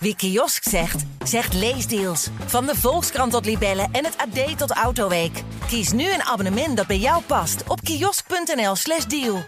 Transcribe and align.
Wie 0.00 0.16
kiosk 0.16 0.62
zegt, 0.68 1.04
zegt 1.24 1.54
leesdeals. 1.54 2.28
Van 2.46 2.66
de 2.66 2.74
Volkskrant 2.76 3.32
tot 3.32 3.44
Libellen 3.44 3.88
en 3.92 4.04
het 4.04 4.16
AD 4.16 4.58
tot 4.58 4.70
Autoweek. 4.70 5.42
Kies 5.66 5.92
nu 5.92 6.12
een 6.12 6.22
abonnement 6.22 6.76
dat 6.76 6.86
bij 6.86 6.98
jou 6.98 7.22
past 7.26 7.62
op 7.66 7.80
kiosk.nl/slash 7.82 9.04
deal. 9.04 9.44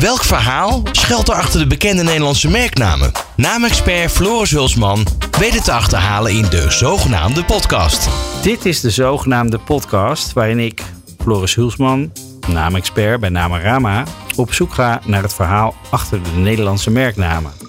Welk 0.00 0.24
verhaal 0.24 0.82
schuilt 0.92 1.28
er 1.28 1.34
achter 1.34 1.60
de 1.60 1.66
bekende 1.66 2.02
Nederlandse 2.02 2.48
merknamen? 2.48 3.12
Naamexpert 3.36 4.10
Floris 4.10 4.50
Hulsman 4.50 5.06
weet 5.38 5.54
het 5.54 5.64
te 5.64 5.72
achterhalen 5.72 6.32
in 6.32 6.48
de 6.50 6.70
zogenaamde 6.70 7.44
podcast. 7.44 8.08
Dit 8.42 8.64
is 8.64 8.80
de 8.80 8.90
zogenaamde 8.90 9.58
podcast 9.58 10.32
waarin 10.32 10.58
ik, 10.58 10.82
Floris 11.18 11.54
Hulsman, 11.54 12.12
naamexpert 12.48 13.20
bij 13.20 13.28
Namarama, 13.28 14.04
op 14.36 14.52
zoek 14.52 14.74
ga 14.74 15.00
naar 15.04 15.22
het 15.22 15.34
verhaal 15.34 15.74
achter 15.90 16.22
de 16.22 16.30
Nederlandse 16.30 16.90
merknamen. 16.90 17.65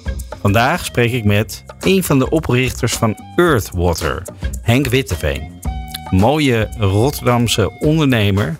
Vandaag 0.48 0.86
spreek 0.86 1.11
ik 1.11 1.23
met 1.23 1.64
een 1.79 2.04
van 2.04 2.20
de 2.20 2.29
oprichters 2.29 2.93
van 2.93 3.18
Earthwater, 3.36 4.21
Henk 4.61 4.87
Witteveen. 4.87 5.61
Mooie 6.10 6.70
Rotterdamse 6.79 7.79
ondernemer. 7.79 8.57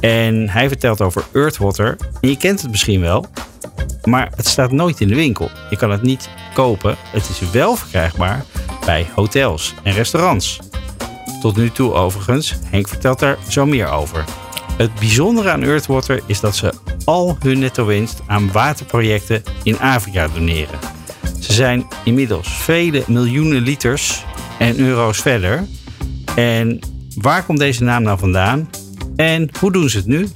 En 0.00 0.48
hij 0.48 0.68
vertelt 0.68 1.00
over 1.00 1.24
Earthwater. 1.32 1.96
Je 2.20 2.36
kent 2.36 2.62
het 2.62 2.70
misschien 2.70 3.00
wel, 3.00 3.26
maar 4.04 4.32
het 4.36 4.46
staat 4.46 4.72
nooit 4.72 5.00
in 5.00 5.08
de 5.08 5.14
winkel. 5.14 5.50
Je 5.70 5.76
kan 5.76 5.90
het 5.90 6.02
niet 6.02 6.28
kopen. 6.54 6.96
Het 7.12 7.28
is 7.28 7.50
wel 7.50 7.76
verkrijgbaar 7.76 8.44
bij 8.84 9.06
hotels 9.14 9.74
en 9.82 9.92
restaurants. 9.92 10.58
Tot 11.40 11.56
nu 11.56 11.70
toe 11.70 11.92
overigens. 11.92 12.54
Henk 12.64 12.88
vertelt 12.88 13.18
daar 13.18 13.38
zo 13.48 13.66
meer 13.66 13.88
over. 13.88 14.24
Het 14.76 14.94
bijzondere 14.94 15.50
aan 15.50 15.62
Earthwater 15.62 16.22
is 16.26 16.40
dat 16.40 16.56
ze 16.56 16.72
al 17.04 17.36
hun 17.40 17.58
netto 17.58 17.84
winst 17.84 18.20
aan 18.26 18.52
waterprojecten 18.52 19.42
in 19.62 19.78
Afrika 19.78 20.28
doneren. 20.28 20.89
Ze 21.40 21.52
zijn 21.52 21.86
inmiddels 22.04 22.62
vele 22.62 23.04
miljoenen 23.06 23.62
liters 23.62 24.24
en 24.58 24.78
euro's 24.78 25.18
verder. 25.18 25.66
En 26.36 26.78
waar 27.14 27.44
komt 27.44 27.58
deze 27.58 27.84
naam 27.84 28.02
nou 28.02 28.18
vandaan? 28.18 28.70
En 29.16 29.50
hoe 29.58 29.72
doen 29.72 29.88
ze 29.88 29.96
het 29.96 30.06
nu? 30.06 30.28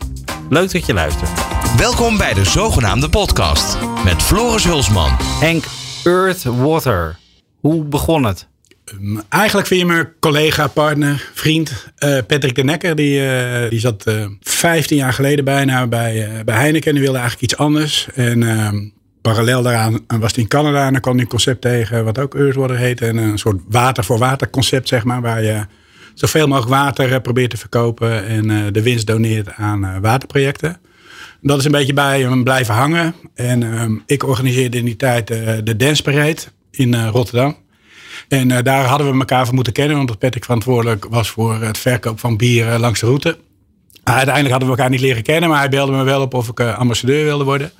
Leuk 0.48 0.72
dat 0.72 0.86
je 0.86 0.94
luistert. 0.94 1.30
Welkom 1.76 2.16
bij 2.16 2.34
de 2.34 2.44
zogenaamde 2.44 3.08
podcast 3.08 3.78
met 4.04 4.22
Floris 4.22 4.64
Hulsman. 4.64 5.10
Henk, 5.40 5.64
Earthwater. 6.04 7.18
Hoe 7.60 7.84
begon 7.84 8.24
het? 8.24 8.48
Um, 8.92 9.20
eigenlijk 9.28 9.66
via 9.66 9.86
mijn 9.86 10.12
collega, 10.20 10.66
partner, 10.66 11.30
vriend 11.34 11.92
uh, 11.98 12.18
Patrick 12.26 12.54
de 12.54 12.64
Nekker. 12.64 12.96
Die, 12.96 13.20
uh, 13.20 13.70
die 13.70 13.80
zat 13.80 14.06
uh, 14.08 14.26
15 14.40 14.96
jaar 14.96 15.12
geleden 15.12 15.44
bijna 15.44 15.86
bij, 15.86 16.42
bij 16.44 16.56
Heineken. 16.56 16.88
En 16.88 16.94
die 16.94 17.02
wilde 17.02 17.18
eigenlijk 17.18 17.52
iets 17.52 17.60
anders. 17.60 18.08
En 18.14 18.42
ehm, 18.42 18.88
parallel 19.32 19.62
daaraan 19.62 20.04
was 20.06 20.34
hij 20.34 20.42
in 20.42 20.48
Canada. 20.48 20.86
En 20.86 20.92
dan 20.92 21.00
kwam 21.00 21.14
hij 21.14 21.22
een 21.22 21.28
concept 21.28 21.60
tegen 21.60 22.04
wat 22.04 22.18
ook 22.18 22.34
Earthwater 22.34 22.76
heet. 22.76 23.00
En 23.00 23.16
een 23.16 23.38
soort 23.38 23.60
water 23.68 24.04
voor 24.04 24.18
water 24.18 24.50
concept, 24.50 24.88
zeg 24.88 25.04
maar. 25.04 25.20
Waar 25.20 25.42
je 25.42 25.66
zoveel 26.14 26.46
mogelijk 26.46 26.72
water 26.72 27.12
eh, 27.12 27.20
probeert 27.20 27.50
te 27.50 27.56
verkopen. 27.56 28.26
En 28.26 28.72
de 28.72 28.82
winst 28.82 29.06
doneert 29.06 29.52
aan 29.52 30.00
waterprojecten. 30.00 30.76
Dat 31.40 31.58
is 31.58 31.64
een 31.64 31.70
beetje 31.70 31.92
bij 31.92 32.20
hem 32.20 32.44
blijven 32.44 32.74
hangen. 32.74 33.14
En 33.34 33.62
ehm, 33.62 33.92
ik 34.06 34.26
organiseerde 34.26 34.78
in 34.78 34.84
die 34.84 34.96
tijd 34.96 35.26
de 35.64 35.76
Dance 35.76 36.02
Parade 36.02 36.40
in 36.70 37.06
Rotterdam. 37.06 37.56
En 38.28 38.48
daar 38.48 38.84
hadden 38.84 39.12
we 39.12 39.18
elkaar 39.18 39.46
van 39.46 39.54
moeten 39.54 39.72
kennen, 39.72 39.98
omdat 39.98 40.18
Patrick 40.18 40.44
verantwoordelijk 40.44 41.06
was 41.10 41.30
voor 41.30 41.62
het 41.62 41.78
verkoop 41.78 42.20
van 42.20 42.36
bier 42.36 42.78
langs 42.78 43.00
de 43.00 43.06
route. 43.06 43.38
uiteindelijk 44.02 44.50
hadden 44.50 44.68
we 44.68 44.76
elkaar 44.76 44.90
niet 44.90 45.00
leren 45.00 45.22
kennen, 45.22 45.48
maar 45.48 45.58
hij 45.58 45.68
belde 45.68 45.92
me 45.92 46.02
wel 46.02 46.22
op 46.22 46.34
of 46.34 46.48
ik 46.48 46.60
ambassadeur 46.60 47.24
wilde 47.24 47.44
worden. 47.44 47.72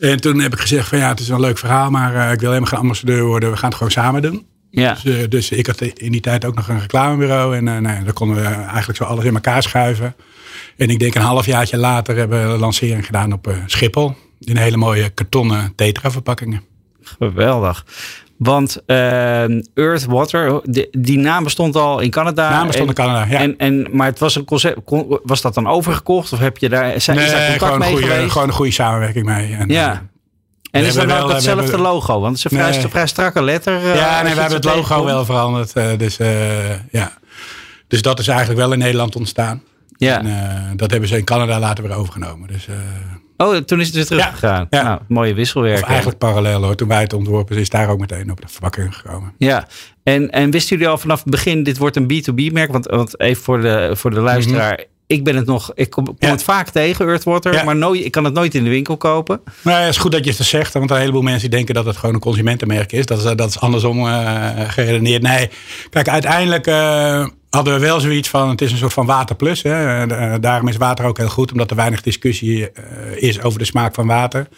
En 0.00 0.20
toen 0.20 0.40
heb 0.40 0.52
ik 0.52 0.60
gezegd 0.60 0.88
van 0.88 0.98
ja, 0.98 1.08
het 1.08 1.20
is 1.20 1.28
een 1.28 1.40
leuk 1.40 1.58
verhaal, 1.58 1.90
maar 1.90 2.14
uh, 2.14 2.32
ik 2.32 2.40
wil 2.40 2.48
helemaal 2.48 2.70
geen 2.70 2.78
ambassadeur 2.78 3.24
worden. 3.24 3.50
We 3.50 3.56
gaan 3.56 3.68
het 3.68 3.76
gewoon 3.76 3.92
samen 3.92 4.22
doen. 4.22 4.46
Ja. 4.70 4.96
Dus, 5.02 5.28
dus 5.28 5.50
ik 5.50 5.66
had 5.66 5.80
in 5.80 6.12
die 6.12 6.20
tijd 6.20 6.44
ook 6.44 6.54
nog 6.54 6.68
een 6.68 6.80
reclamebureau 6.80 7.56
en 7.56 7.64
nou, 7.64 7.82
daar 7.82 8.12
konden 8.12 8.36
we 8.36 8.42
eigenlijk 8.42 8.96
zo 8.96 9.04
alles 9.04 9.24
in 9.24 9.34
elkaar 9.34 9.62
schuiven. 9.62 10.14
En 10.76 10.88
ik 10.88 10.98
denk 10.98 11.14
een 11.14 11.22
halfjaartje 11.22 11.76
later 11.76 12.16
hebben 12.16 12.46
we 12.46 12.52
een 12.52 12.58
lancering 12.58 13.06
gedaan 13.06 13.32
op 13.32 13.54
Schiphol. 13.66 14.16
In 14.38 14.56
hele 14.56 14.76
mooie 14.76 15.10
kartonnen 15.10 15.72
tetra 15.74 16.10
verpakkingen. 16.10 16.62
Geweldig. 17.02 17.84
Want 18.40 18.82
uh, 18.86 19.42
Earth 19.74 20.04
Water, 20.04 20.60
die, 20.64 20.88
die, 20.90 21.18
naam 21.18 21.44
bestond 21.44 21.76
al 21.76 22.00
in 22.00 22.10
Canada. 22.10 22.50
Naam 22.50 22.66
bestond 22.66 22.88
in 22.88 22.94
Canada, 22.94 23.26
ja. 23.30 23.38
En, 23.38 23.58
en, 23.58 23.86
maar 23.90 24.06
het 24.06 24.18
was 24.18 24.34
een 24.34 24.44
concept, 24.44 24.78
was 25.22 25.40
dat 25.40 25.54
dan 25.54 25.66
overgekocht? 25.66 26.32
Of 26.32 26.38
heb 26.38 26.58
je 26.58 26.68
daar, 26.68 27.00
zijn, 27.00 27.16
nee, 27.16 27.26
is 27.26 27.32
daar 27.32 27.40
contact 27.40 27.64
gewoon, 27.64 27.78
mee 27.78 27.90
goede, 27.90 28.06
geweest? 28.06 28.32
gewoon 28.32 28.48
een 28.48 28.54
goede 28.54 28.70
samenwerking 28.72 29.26
mee. 29.26 29.54
En, 29.54 29.68
ja. 29.68 30.08
En 30.70 30.84
is 30.84 30.94
dat 30.94 31.04
wel, 31.04 31.22
ook 31.22 31.32
hetzelfde 31.32 31.62
hebben, 31.62 31.80
logo? 31.80 32.20
Want 32.20 32.36
het 32.36 32.36
is 32.36 32.44
een 32.44 32.58
vrij, 32.58 32.70
nee. 32.70 32.88
vrij 32.88 33.06
strakke 33.06 33.42
letter. 33.42 33.74
Uh, 33.74 33.94
ja, 33.94 34.22
nee, 34.22 34.34
we 34.34 34.40
hebben 34.40 34.56
het 34.56 34.64
logo 34.64 35.04
wel 35.04 35.24
veranderd. 35.24 35.76
Uh, 35.76 35.84
dus, 35.96 36.16
ja. 36.90 37.12
dus 37.88 38.02
dat 38.02 38.18
is 38.18 38.28
eigenlijk 38.28 38.58
wel 38.58 38.72
in 38.72 38.78
Nederland 38.78 39.16
ontstaan. 39.16 39.62
Ja. 39.96 40.18
En, 40.18 40.76
dat 40.76 40.90
hebben 40.90 41.08
ze 41.08 41.16
in 41.16 41.24
Canada 41.24 41.58
later 41.58 41.84
weer 41.84 41.96
overgenomen. 41.96 42.48
Dus, 42.48 42.66
Oh, 43.40 43.56
toen 43.56 43.80
is 43.80 43.86
het 43.86 43.94
weer 43.94 44.06
teruggegaan. 44.06 44.66
Ja. 44.70 44.82
Nou, 44.82 45.00
mooie 45.08 45.34
wisselwerking. 45.34 45.82
Of 45.82 45.88
eigenlijk 45.88 46.18
parallel 46.18 46.62
hoor. 46.62 46.74
Toen 46.74 46.88
wij 46.88 47.00
het 47.00 47.12
ontworpen 47.12 47.56
is 47.56 47.68
daar 47.68 47.88
ook 47.88 48.00
meteen 48.00 48.30
op 48.30 48.40
de 48.40 48.48
verpakking 48.48 48.96
gekomen. 48.96 49.32
Ja, 49.38 49.66
en, 50.02 50.30
en 50.30 50.50
wisten 50.50 50.76
jullie 50.76 50.92
al 50.92 50.98
vanaf 50.98 51.18
het 51.22 51.30
begin, 51.30 51.62
dit 51.62 51.78
wordt 51.78 51.96
een 51.96 52.12
B2B-merk? 52.12 52.72
Want, 52.72 52.86
want 52.86 53.20
even 53.20 53.42
voor 53.42 53.60
de, 53.60 53.90
voor 53.92 54.10
de 54.10 54.20
luisteraar. 54.20 54.72
Mm 54.72 54.76
-hmm. 54.76 54.88
Ik 55.06 55.24
ben 55.24 55.36
het 55.36 55.46
nog, 55.46 55.72
ik 55.74 55.90
kom, 55.90 56.04
kom 56.04 56.16
ja. 56.18 56.30
het 56.30 56.42
vaak 56.42 56.68
tegen, 56.68 57.06
Earthwater, 57.06 57.52
ja. 57.52 57.64
maar 57.64 57.76
nooit, 57.76 58.04
ik 58.04 58.10
kan 58.12 58.24
het 58.24 58.34
nooit 58.34 58.54
in 58.54 58.64
de 58.64 58.70
winkel 58.70 58.96
kopen. 58.96 59.40
Nou, 59.62 59.80
het 59.80 59.88
is 59.88 59.96
goed 59.96 60.12
dat 60.12 60.24
je 60.24 60.30
het 60.30 60.46
zegt, 60.46 60.72
want 60.72 60.90
een 60.90 60.96
heleboel 60.96 61.22
mensen 61.22 61.50
denken 61.50 61.74
dat 61.74 61.84
het 61.84 61.96
gewoon 61.96 62.14
een 62.14 62.20
consumentenmerk 62.20 62.92
is. 62.92 63.06
Dat 63.06 63.18
is, 63.18 63.24
dat 63.24 63.48
is 63.48 63.60
andersom 63.60 64.06
uh, 64.06 64.50
geredeneerd. 64.56 65.22
Nee, 65.22 65.50
kijk, 65.90 66.08
uiteindelijk 66.08 66.66
uh, 66.66 67.26
hadden 67.50 67.74
we 67.74 67.80
wel 67.80 68.00
zoiets 68.00 68.28
van, 68.28 68.48
het 68.48 68.60
is 68.60 68.72
een 68.72 68.78
soort 68.78 68.92
van 68.92 69.06
waterplus. 69.06 69.62
Hè. 69.62 70.06
Daarom 70.40 70.68
is 70.68 70.76
water 70.76 71.04
ook 71.04 71.18
heel 71.18 71.28
goed, 71.28 71.52
omdat 71.52 71.70
er 71.70 71.76
weinig 71.76 72.00
discussie 72.02 72.58
uh, 72.58 72.68
is 73.16 73.42
over 73.42 73.58
de 73.58 73.64
smaak 73.64 73.94
van 73.94 74.06
water. 74.06 74.48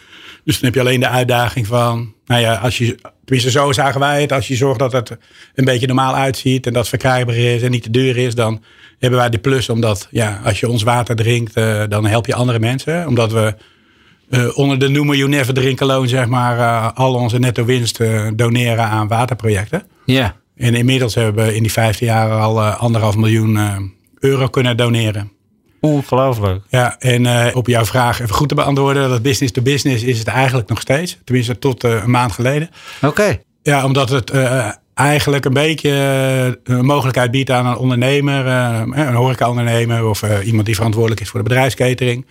Dus 0.43 0.55
dan 0.55 0.65
heb 0.65 0.73
je 0.73 0.79
alleen 0.79 0.99
de 0.99 1.07
uitdaging 1.07 1.67
van, 1.67 2.13
nou 2.25 2.41
ja, 2.41 2.55
als 2.55 2.77
je, 2.77 2.97
tenminste 3.25 3.51
zo 3.51 3.71
zagen 3.71 3.99
wij 3.99 4.21
het, 4.21 4.31
als 4.31 4.47
je 4.47 4.55
zorgt 4.55 4.79
dat 4.79 4.91
het 4.91 5.17
een 5.55 5.65
beetje 5.65 5.87
normaal 5.87 6.15
uitziet 6.15 6.65
en 6.65 6.73
dat 6.73 6.81
het 6.81 6.89
verkrijgbaar 6.89 7.35
is 7.35 7.61
en 7.61 7.71
niet 7.71 7.83
te 7.83 7.89
duur 7.89 8.17
is, 8.17 8.35
dan 8.35 8.63
hebben 8.99 9.19
wij 9.19 9.29
de 9.29 9.37
plus. 9.37 9.69
Omdat, 9.69 10.07
ja, 10.11 10.41
als 10.43 10.59
je 10.59 10.69
ons 10.69 10.83
water 10.83 11.15
drinkt, 11.15 11.57
uh, 11.57 11.83
dan 11.89 12.05
help 12.05 12.25
je 12.25 12.35
andere 12.35 12.59
mensen. 12.59 13.07
Omdat 13.07 13.31
we 13.31 13.55
onder 14.53 14.79
de 14.79 14.87
noemer 14.87 15.15
You 15.15 15.29
Never 15.29 15.53
Drink 15.53 15.81
Alone, 15.81 16.07
zeg 16.07 16.27
maar, 16.27 16.91
al 16.93 17.13
onze 17.13 17.39
netto 17.39 17.65
winst 17.65 17.99
doneren 18.35 18.85
aan 18.85 19.07
waterprojecten. 19.07 19.83
Ja. 20.05 20.35
En 20.55 20.75
inmiddels 20.75 21.15
hebben 21.15 21.45
we 21.45 21.55
in 21.55 21.61
die 21.61 21.71
15 21.71 22.07
jaar 22.07 22.31
al 22.31 22.61
anderhalf 22.61 23.15
miljoen 23.15 23.59
euro 24.19 24.47
kunnen 24.47 24.77
doneren. 24.77 25.31
Ongelooflijk. 25.83 26.63
Ja, 26.69 26.95
en 26.99 27.23
uh, 27.23 27.47
op 27.53 27.67
jouw 27.67 27.85
vraag 27.85 28.21
even 28.21 28.35
goed 28.35 28.49
te 28.49 28.55
beantwoorden. 28.55 29.09
Dat 29.09 29.21
business 29.21 29.53
to 29.53 29.61
business 29.61 30.03
is 30.03 30.19
het 30.19 30.27
eigenlijk 30.27 30.69
nog 30.69 30.81
steeds. 30.81 31.17
Tenminste 31.23 31.59
tot 31.59 31.83
uh, 31.83 31.91
een 32.03 32.11
maand 32.11 32.31
geleden. 32.31 32.69
Oké. 32.95 33.07
Okay. 33.07 33.41
Ja, 33.61 33.85
omdat 33.85 34.09
het 34.09 34.33
uh, 34.33 34.69
eigenlijk 34.93 35.45
een 35.45 35.53
beetje 35.53 35.91
een 36.63 36.85
mogelijkheid 36.85 37.31
biedt 37.31 37.49
aan 37.49 37.65
een 37.65 37.77
ondernemer. 37.77 38.47
een 38.47 39.13
horeca-ondernemer 39.13 40.05
of 40.05 40.43
iemand 40.43 40.65
die 40.65 40.75
verantwoordelijk 40.75 41.21
is 41.21 41.29
voor 41.29 41.43
de 41.43 41.49
bedrijfskatering. 41.49 42.25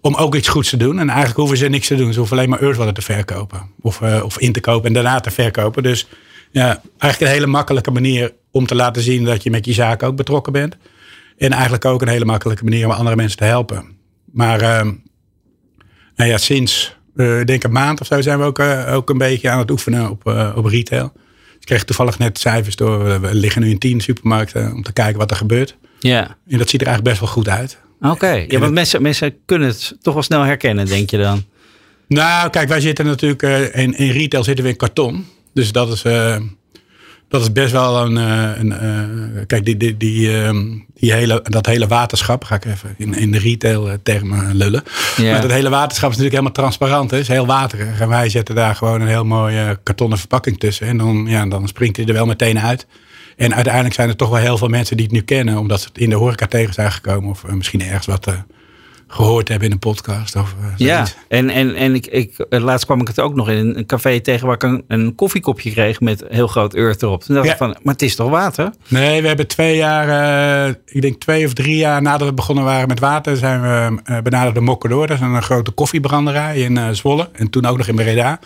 Om 0.00 0.14
ook 0.14 0.34
iets 0.34 0.48
goeds 0.48 0.70
te 0.70 0.76
doen. 0.76 0.98
En 0.98 1.08
eigenlijk 1.08 1.38
hoeven 1.38 1.56
ze 1.56 1.68
niks 1.68 1.86
te 1.86 1.96
doen. 1.96 2.12
Ze 2.12 2.18
hoeven 2.18 2.36
alleen 2.36 2.50
maar 2.50 2.62
Earthwater 2.62 2.94
te 2.94 3.02
verkopen. 3.02 3.60
Of, 3.80 4.00
of 4.22 4.38
in 4.38 4.52
te 4.52 4.60
kopen 4.60 4.86
en 4.86 4.92
daarna 4.92 5.20
te 5.20 5.30
verkopen. 5.30 5.82
Dus 5.82 6.06
ja, 6.50 6.82
eigenlijk 6.98 7.20
een 7.20 7.38
hele 7.38 7.50
makkelijke 7.50 7.90
manier 7.90 8.32
om 8.50 8.66
te 8.66 8.74
laten 8.74 9.02
zien 9.02 9.24
dat 9.24 9.42
je 9.42 9.50
met 9.50 9.64
je 9.64 9.72
zaak 9.72 10.02
ook 10.02 10.16
betrokken 10.16 10.52
bent. 10.52 10.76
En 11.38 11.52
eigenlijk 11.52 11.84
ook 11.84 12.02
een 12.02 12.08
hele 12.08 12.24
makkelijke 12.24 12.64
manier 12.64 12.86
om 12.86 12.92
andere 12.92 13.16
mensen 13.16 13.38
te 13.38 13.44
helpen. 13.44 13.96
Maar 14.24 14.62
uh, 14.62 14.92
nou 16.16 16.30
ja, 16.30 16.38
sinds 16.38 16.96
uh, 17.14 17.44
denk 17.44 17.64
een 17.64 17.72
maand 17.72 18.00
of 18.00 18.06
zo 18.06 18.20
zijn 18.20 18.38
we 18.38 18.44
ook, 18.44 18.58
uh, 18.58 18.92
ook 18.94 19.10
een 19.10 19.18
beetje 19.18 19.50
aan 19.50 19.58
het 19.58 19.70
oefenen 19.70 20.10
op, 20.10 20.26
uh, 20.26 20.52
op 20.56 20.64
retail. 20.64 21.12
Ik 21.60 21.66
kreeg 21.66 21.84
toevallig 21.84 22.18
net 22.18 22.38
cijfers 22.38 22.76
door. 22.76 23.20
We 23.20 23.34
liggen 23.34 23.62
nu 23.62 23.70
in 23.70 23.78
tien 23.78 24.00
supermarkten 24.00 24.72
om 24.72 24.82
te 24.82 24.92
kijken 24.92 25.18
wat 25.18 25.30
er 25.30 25.36
gebeurt. 25.36 25.76
Ja. 25.98 26.36
En 26.48 26.58
dat 26.58 26.68
ziet 26.68 26.80
er 26.80 26.86
eigenlijk 26.86 27.02
best 27.16 27.20
wel 27.20 27.28
goed 27.28 27.48
uit. 27.48 27.78
Oké, 28.00 28.10
okay. 28.10 28.44
ja, 28.48 28.58
want 28.58 28.72
mensen, 28.72 29.02
mensen 29.02 29.36
kunnen 29.44 29.68
het 29.68 29.96
toch 30.00 30.14
wel 30.14 30.22
snel 30.22 30.42
herkennen, 30.42 30.86
denk 30.86 31.10
je 31.10 31.18
dan? 31.18 31.44
Nou, 32.08 32.50
kijk, 32.50 32.68
wij 32.68 32.80
zitten 32.80 33.04
natuurlijk 33.04 33.42
in, 33.74 33.96
in 33.96 34.10
retail 34.10 34.44
zitten 34.44 34.64
we 34.64 34.70
in 34.70 34.76
karton. 34.76 35.26
Dus 35.58 35.72
dat 35.72 35.92
is 35.92 36.02
dat 37.28 37.40
is 37.40 37.52
best 37.52 37.72
wel 37.72 38.04
een. 38.04 38.16
een, 38.16 38.84
een 38.84 39.46
kijk, 39.46 39.64
die, 39.64 39.76
die, 39.76 39.96
die, 39.96 40.36
um, 40.36 40.86
die 40.94 41.12
hele, 41.12 41.40
dat 41.42 41.66
hele 41.66 41.86
waterschap, 41.86 42.44
ga 42.44 42.54
ik 42.54 42.64
even 42.64 42.94
in, 42.96 43.14
in 43.14 43.30
de 43.30 43.38
retail 43.38 43.96
termen 44.02 44.54
lullen. 44.54 44.82
Ja. 45.16 45.32
Maar 45.32 45.40
dat 45.40 45.50
hele 45.50 45.68
waterschap 45.68 46.10
is 46.10 46.16
natuurlijk 46.16 46.44
helemaal 46.44 46.52
transparant. 46.52 47.10
Het 47.10 47.20
is 47.20 47.28
heel 47.28 47.46
waterig. 47.46 48.00
En 48.00 48.08
wij 48.08 48.28
zetten 48.28 48.54
daar 48.54 48.74
gewoon 48.74 49.00
een 49.00 49.08
heel 49.08 49.24
mooie 49.24 49.78
kartonnen 49.82 50.18
verpakking 50.18 50.58
tussen. 50.58 50.86
En 50.86 50.96
dan, 50.96 51.26
ja, 51.28 51.46
dan 51.46 51.68
springt 51.68 51.96
hij 51.96 52.06
er 52.06 52.12
wel 52.12 52.26
meteen 52.26 52.58
uit. 52.58 52.86
En 53.36 53.54
uiteindelijk 53.54 53.94
zijn 53.94 54.08
er 54.08 54.16
toch 54.16 54.30
wel 54.30 54.40
heel 54.40 54.58
veel 54.58 54.68
mensen 54.68 54.96
die 54.96 55.06
het 55.06 55.14
nu 55.14 55.22
kennen, 55.22 55.58
omdat 55.58 55.80
ze 55.80 55.88
het 55.88 55.98
in 55.98 56.10
de 56.10 56.16
horeca 56.16 56.46
tegen 56.46 56.74
zijn 56.74 56.92
gekomen. 56.92 57.30
Of 57.30 57.46
misschien 57.46 57.82
ergens 57.82 58.06
wat, 58.06 58.26
gehoord 59.08 59.48
hebben 59.48 59.66
in 59.66 59.72
een 59.72 59.78
podcast. 59.78 60.36
Of, 60.36 60.54
uh, 60.60 60.66
ja, 60.76 61.06
en, 61.28 61.50
en, 61.50 61.74
en 61.74 61.94
ik, 61.94 62.06
ik, 62.06 62.46
laatst 62.48 62.86
kwam 62.86 63.00
ik 63.00 63.06
het 63.06 63.20
ook 63.20 63.34
nog 63.34 63.48
in 63.48 63.76
een 63.76 63.86
café 63.86 64.20
tegen 64.20 64.46
waar 64.46 64.54
ik 64.54 64.62
een, 64.62 64.84
een 64.88 65.14
koffiekopje 65.14 65.70
kreeg 65.70 66.00
met 66.00 66.24
heel 66.28 66.46
groot 66.46 66.74
Earth 66.74 67.02
erop. 67.02 67.22
Toen 67.22 67.34
dacht 67.34 67.46
ja. 67.46 67.52
ik 67.52 67.58
van, 67.58 67.76
maar 67.82 67.92
het 67.92 68.02
is 68.02 68.16
toch 68.16 68.30
water? 68.30 68.72
Nee, 68.88 69.22
we 69.22 69.28
hebben 69.28 69.46
twee 69.46 69.76
jaar, 69.76 70.08
uh, 70.68 70.74
ik 70.84 71.02
denk 71.02 71.20
twee 71.20 71.46
of 71.46 71.52
drie 71.52 71.76
jaar 71.76 72.02
nadat 72.02 72.28
we 72.28 72.34
begonnen 72.34 72.64
waren 72.64 72.88
met 72.88 73.00
water, 73.00 73.36
zijn 73.36 73.62
we 73.62 74.00
uh, 74.10 74.18
benaderd 74.20 74.54
de 74.54 74.60
Mokkedor. 74.60 75.06
Dat 75.06 75.16
is 75.16 75.22
een 75.22 75.42
grote 75.42 75.70
koffiebranderij 75.70 76.58
in 76.58 76.94
Zwolle 76.94 77.28
en 77.32 77.50
toen 77.50 77.66
ook 77.66 77.76
nog 77.76 77.88
in 77.88 77.94
Breda. 77.94 78.38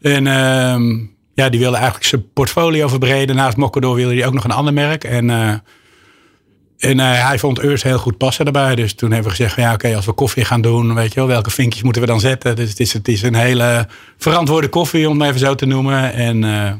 En 0.00 0.26
ehm, 0.26 0.98
ja, 1.34 1.48
die 1.48 1.60
wilde 1.60 1.76
eigenlijk 1.76 2.06
zijn 2.06 2.32
portfolio 2.32 2.88
verbreden. 2.88 3.36
Naast 3.36 3.56
Mokkedor 3.56 3.94
wilde 3.94 4.14
hij 4.14 4.26
ook 4.26 4.34
nog 4.34 4.44
een 4.44 4.50
ander 4.50 4.74
merk. 4.74 5.04
En 5.04 5.30
en 6.82 6.98
uh, 6.98 7.26
hij 7.26 7.38
vond 7.38 7.58
Earth 7.58 7.82
heel 7.82 7.98
goed 7.98 8.16
passen 8.16 8.44
daarbij. 8.44 8.74
Dus 8.74 8.94
toen 8.94 9.10
hebben 9.10 9.30
we 9.30 9.36
gezegd: 9.36 9.54
van, 9.54 9.62
ja, 9.62 9.72
oké, 9.72 9.96
als 9.96 10.06
we 10.06 10.12
koffie 10.12 10.44
gaan 10.44 10.60
doen, 10.60 10.94
weet 10.94 11.12
je 11.12 11.20
wel, 11.20 11.28
welke 11.28 11.50
vinkjes 11.50 11.82
moeten 11.82 12.02
we 12.02 12.08
dan 12.08 12.20
zetten? 12.20 12.56
Dus 12.56 12.68
het 12.68 12.80
is, 12.80 12.92
het 12.92 13.08
is 13.08 13.22
een 13.22 13.34
hele 13.34 13.88
verantwoorde 14.18 14.68
koffie, 14.68 15.08
om 15.08 15.20
het 15.20 15.28
even 15.28 15.40
zo 15.40 15.54
te 15.54 15.66
noemen. 15.66 16.12
En 16.12 16.42
uh, 16.42 16.70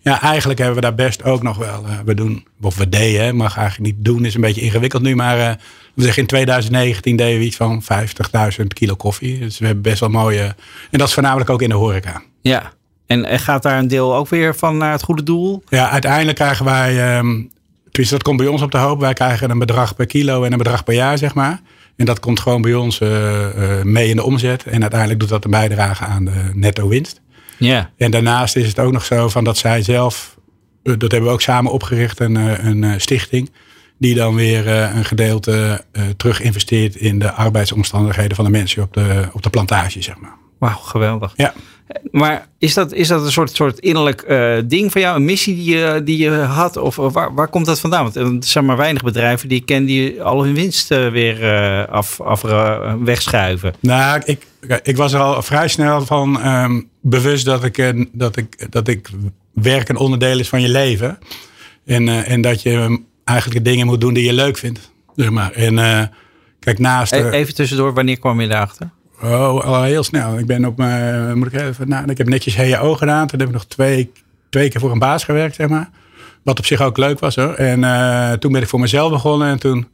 ja, 0.00 0.20
eigenlijk 0.20 0.58
hebben 0.58 0.76
we 0.76 0.82
daar 0.82 0.94
best 0.94 1.24
ook 1.24 1.42
nog 1.42 1.56
wel. 1.56 1.84
Uh, 1.86 1.98
we 2.04 2.14
doen, 2.14 2.46
of 2.60 2.76
we 2.76 2.88
deden, 2.88 3.36
mag 3.36 3.56
eigenlijk 3.56 3.94
niet 3.94 4.04
doen, 4.04 4.24
is 4.24 4.34
een 4.34 4.40
beetje 4.40 4.60
ingewikkeld 4.60 5.02
nu. 5.02 5.14
Maar 5.14 5.58
we 5.94 6.02
zeggen 6.02 6.22
in 6.22 6.28
2019 6.28 7.16
deden 7.16 7.38
we 7.38 7.44
iets 7.44 7.56
van 7.56 7.82
50.000 8.60 8.66
kilo 8.66 8.94
koffie. 8.94 9.38
Dus 9.38 9.58
we 9.58 9.64
hebben 9.64 9.82
best 9.82 10.00
wel 10.00 10.08
mooie. 10.08 10.54
En 10.90 10.98
dat 10.98 11.08
is 11.08 11.14
voornamelijk 11.14 11.50
ook 11.50 11.62
in 11.62 11.68
de 11.68 11.74
horeca. 11.74 12.22
Ja. 12.40 12.72
En 13.06 13.38
gaat 13.38 13.62
daar 13.62 13.78
een 13.78 13.88
deel 13.88 14.16
ook 14.16 14.28
weer 14.28 14.56
van 14.56 14.76
naar 14.76 14.92
het 14.92 15.02
goede 15.02 15.22
doel? 15.22 15.62
Ja, 15.68 15.90
uiteindelijk 15.90 16.36
krijgen 16.36 16.64
wij. 16.64 17.18
Um, 17.18 17.50
dus 17.92 18.08
dat 18.08 18.22
komt 18.22 18.36
bij 18.36 18.46
ons 18.46 18.62
op 18.62 18.70
de 18.70 18.78
hoop. 18.78 19.00
Wij 19.00 19.12
krijgen 19.12 19.50
een 19.50 19.58
bedrag 19.58 19.94
per 19.94 20.06
kilo 20.06 20.42
en 20.44 20.52
een 20.52 20.58
bedrag 20.58 20.84
per 20.84 20.94
jaar, 20.94 21.18
zeg 21.18 21.34
maar. 21.34 21.60
En 21.96 22.04
dat 22.04 22.20
komt 22.20 22.40
gewoon 22.40 22.62
bij 22.62 22.74
ons 22.74 23.00
uh, 23.00 23.08
uh, 23.10 23.82
mee 23.82 24.08
in 24.08 24.16
de 24.16 24.22
omzet. 24.22 24.64
En 24.64 24.80
uiteindelijk 24.80 25.20
doet 25.20 25.28
dat 25.28 25.44
een 25.44 25.50
bijdrage 25.50 26.04
aan 26.04 26.24
de 26.24 26.50
netto 26.54 26.88
winst. 26.88 27.20
Ja. 27.58 27.90
En 27.96 28.10
daarnaast 28.10 28.56
is 28.56 28.66
het 28.66 28.78
ook 28.78 28.92
nog 28.92 29.04
zo 29.04 29.28
van 29.28 29.44
dat 29.44 29.58
zij 29.58 29.82
zelf, 29.82 30.36
uh, 30.82 30.94
dat 30.98 31.10
hebben 31.10 31.28
we 31.28 31.34
ook 31.34 31.42
samen 31.42 31.72
opgericht, 31.72 32.20
een, 32.20 32.34
een 32.66 33.00
stichting. 33.00 33.50
Die 33.98 34.14
dan 34.14 34.34
weer 34.34 34.68
een 34.68 35.04
gedeelte 35.04 35.84
terug 36.16 36.40
investeert 36.40 36.96
in 36.96 37.18
de 37.18 37.32
arbeidsomstandigheden 37.32 38.36
van 38.36 38.44
de 38.44 38.50
mensen 38.50 38.82
op 38.82 38.94
de, 38.94 39.28
op 39.32 39.42
de 39.42 39.50
plantage, 39.50 40.02
zeg 40.02 40.18
maar. 40.18 40.36
Wauw, 40.58 40.76
geweldig. 40.76 41.32
Ja. 41.36 41.54
Maar 42.10 42.48
is 42.58 42.74
dat, 42.74 42.92
is 42.92 43.08
dat 43.08 43.24
een 43.24 43.32
soort, 43.32 43.54
soort 43.54 43.78
innerlijk 43.78 44.24
uh, 44.28 44.54
ding 44.64 44.92
van 44.92 45.00
jou? 45.00 45.16
Een 45.16 45.24
missie 45.24 45.54
die 45.54 45.76
je, 45.76 46.00
die 46.04 46.18
je 46.18 46.30
had? 46.30 46.76
Of 46.76 46.96
waar, 46.96 47.34
waar 47.34 47.48
komt 47.48 47.66
dat 47.66 47.80
vandaan? 47.80 48.02
Want 48.02 48.16
er 48.16 48.36
zijn 48.40 48.64
maar 48.64 48.76
weinig 48.76 49.02
bedrijven 49.02 49.48
die 49.48 49.58
ik 49.58 49.66
ken 49.66 49.84
die 49.84 50.22
al 50.22 50.44
hun 50.44 50.54
winst 50.54 50.90
uh, 50.90 51.08
weer 51.08 51.42
uh, 51.42 51.84
af, 51.88 52.20
af 52.20 52.42
wegschuiven. 53.04 53.74
Nou, 53.80 54.22
ik, 54.24 54.46
ik 54.82 54.96
was 54.96 55.12
er 55.12 55.20
al 55.20 55.42
vrij 55.42 55.68
snel 55.68 56.06
van 56.06 56.46
um, 56.46 56.88
bewust 57.00 57.44
dat 57.44 57.64
ik, 57.64 58.06
dat, 58.12 58.36
ik, 58.36 58.72
dat 58.72 58.88
ik 58.88 59.08
werk 59.52 59.88
een 59.88 59.96
onderdeel 59.96 60.38
is 60.38 60.48
van 60.48 60.60
je 60.60 60.68
leven. 60.68 61.18
En, 61.84 62.08
en 62.08 62.40
dat 62.40 62.62
je 62.62 63.00
eigenlijk 63.24 63.64
de 63.64 63.70
dingen 63.70 63.86
moet 63.86 64.00
doen 64.00 64.14
die 64.14 64.24
je 64.24 64.32
leuk 64.32 64.58
vindt. 64.58 64.90
Zeg 65.16 65.30
maar. 65.30 65.52
En 65.52 66.10
kijk, 66.60 66.78
naast... 66.78 67.12
Even 67.12 67.54
tussendoor, 67.54 67.94
wanneer 67.94 68.18
kwam 68.18 68.40
je 68.40 68.48
daarachter? 68.48 68.90
Oh, 69.22 69.64
al 69.64 69.82
heel 69.82 70.02
snel. 70.02 70.38
Ik 70.38 70.46
ben 70.46 70.64
op 70.64 70.76
mijn, 70.76 71.38
moet 71.38 71.46
ik 71.52 71.60
even 71.60 71.88
nou, 71.88 72.10
ik 72.10 72.18
heb 72.18 72.28
netjes 72.28 72.56
HEO 72.56 72.94
gedaan. 72.94 73.26
Toen 73.26 73.38
heb 73.38 73.48
ik 73.48 73.54
nog 73.54 73.66
twee, 73.66 74.12
twee 74.50 74.68
keer 74.68 74.80
voor 74.80 74.90
een 74.90 74.98
baas 74.98 75.24
gewerkt, 75.24 75.54
zeg 75.54 75.68
maar. 75.68 75.90
Wat 76.42 76.58
op 76.58 76.66
zich 76.66 76.80
ook 76.80 76.96
leuk 76.96 77.18
was 77.18 77.36
hoor. 77.36 77.54
En 77.54 77.82
uh, 77.82 78.32
toen 78.32 78.52
ben 78.52 78.62
ik 78.62 78.68
voor 78.68 78.80
mezelf 78.80 79.10
begonnen. 79.10 79.48
En 79.48 79.58
toen 79.58 79.88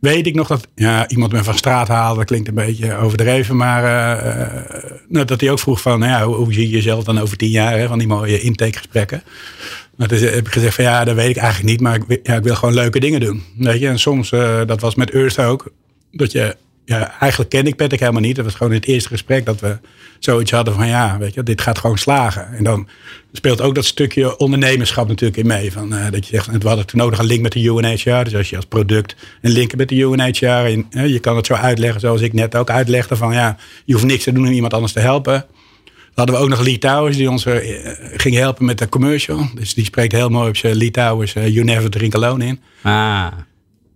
weet 0.00 0.26
ik 0.26 0.34
nog 0.34 0.48
dat 0.48 0.68
ja, 0.74 1.08
iemand 1.08 1.32
me 1.32 1.44
van 1.44 1.54
straat 1.54 1.88
haalde. 1.88 2.18
Dat 2.18 2.26
klinkt 2.26 2.48
een 2.48 2.54
beetje 2.54 2.96
overdreven. 2.96 3.56
Maar 3.56 3.82
uh, 3.84 4.62
nou, 5.08 5.24
dat 5.24 5.40
hij 5.40 5.50
ook 5.50 5.58
vroeg 5.58 5.80
van, 5.80 5.98
nou 5.98 6.10
ja, 6.10 6.36
hoe, 6.36 6.52
zie 6.52 6.62
je 6.62 6.74
jezelf 6.74 7.04
dan 7.04 7.18
over 7.18 7.36
tien 7.36 7.50
jaar? 7.50 7.78
Hè, 7.78 7.86
van 7.86 7.98
die 7.98 8.06
mooie 8.06 8.40
intakegesprekken. 8.40 9.22
Maar 9.96 10.08
toen 10.08 10.18
heb 10.18 10.46
ik 10.46 10.52
gezegd 10.52 10.74
van 10.74 10.84
ja, 10.84 11.04
dat 11.04 11.14
weet 11.14 11.30
ik 11.30 11.36
eigenlijk 11.36 11.70
niet. 11.70 11.80
Maar 11.80 11.94
ik, 11.94 12.20
ja, 12.22 12.36
ik 12.36 12.44
wil 12.44 12.54
gewoon 12.54 12.74
leuke 12.74 13.00
dingen 13.00 13.20
doen. 13.20 13.42
Weet 13.56 13.80
je? 13.80 13.88
En 13.88 13.98
soms, 13.98 14.30
dat 14.66 14.80
was 14.80 14.94
met 14.94 15.10
Earth 15.10 15.38
ook. 15.38 15.72
Dat 16.12 16.32
je 16.32 16.56
ja, 16.84 17.20
eigenlijk 17.20 17.50
ken 17.50 17.66
ik 17.66 17.76
Patrick 17.76 18.00
helemaal 18.00 18.20
niet. 18.20 18.36
Dat 18.36 18.44
was 18.44 18.54
gewoon 18.54 18.72
in 18.72 18.78
het 18.78 18.88
eerste 18.88 19.08
gesprek 19.08 19.46
dat 19.46 19.60
we 19.60 19.78
zoiets 20.18 20.50
hadden 20.50 20.74
van 20.74 20.86
ja, 20.86 21.18
weet 21.18 21.34
je, 21.34 21.42
dit 21.42 21.60
gaat 21.60 21.78
gewoon 21.78 21.98
slagen. 21.98 22.48
En 22.52 22.64
dan 22.64 22.88
speelt 23.32 23.60
ook 23.60 23.74
dat 23.74 23.84
stukje 23.84 24.38
ondernemerschap 24.38 25.08
natuurlijk 25.08 25.38
in 25.38 25.46
mee. 25.46 25.72
Van, 25.72 25.94
uh, 25.94 26.10
dat 26.10 26.26
je 26.26 26.36
zegt, 26.36 26.62
we 26.62 26.68
hadden 26.68 26.86
toen 26.86 27.00
nodig 27.00 27.18
een 27.18 27.24
link 27.24 27.42
met 27.42 27.52
de 27.52 27.62
UNHCR. 27.62 28.24
Dus 28.24 28.34
als 28.34 28.50
je 28.50 28.56
als 28.56 28.64
product 28.64 29.16
een 29.40 29.50
link 29.50 29.76
met 29.76 29.88
de 29.88 29.94
UNHCR, 29.94 30.46
en, 30.46 30.86
uh, 30.90 31.06
je 31.06 31.18
kan 31.18 31.36
het 31.36 31.46
zo 31.46 31.54
uitleggen 31.54 32.00
zoals 32.00 32.20
ik 32.20 32.32
net 32.32 32.56
ook 32.56 32.70
uitlegde 32.70 33.16
van 33.16 33.32
ja, 33.32 33.56
je 33.84 33.92
hoeft 33.92 34.06
niks 34.06 34.24
te 34.24 34.32
doen 34.32 34.46
om 34.46 34.52
iemand 34.52 34.74
anders 34.74 34.92
te 34.92 35.00
helpen. 35.00 35.46
Dan 36.14 36.24
hadden 36.26 36.34
we 36.34 36.40
ook 36.40 36.48
nog 36.48 36.66
Lee 36.66 36.78
Towers 36.78 37.16
die 37.16 37.30
ons 37.30 37.46
uh, 37.46 37.54
ging 38.16 38.34
helpen 38.34 38.64
met 38.64 38.78
de 38.78 38.88
commercial. 38.88 39.48
Dus 39.54 39.74
die 39.74 39.84
spreekt 39.84 40.12
heel 40.12 40.28
mooi 40.28 40.48
op 40.48 40.56
zijn 40.56 40.76
Lee 40.76 40.90
Towers, 40.90 41.32
You 41.32 41.62
Never 41.62 41.90
Drink 41.90 42.14
Alone 42.14 42.46
in. 42.46 42.60
Ah. 42.82 43.26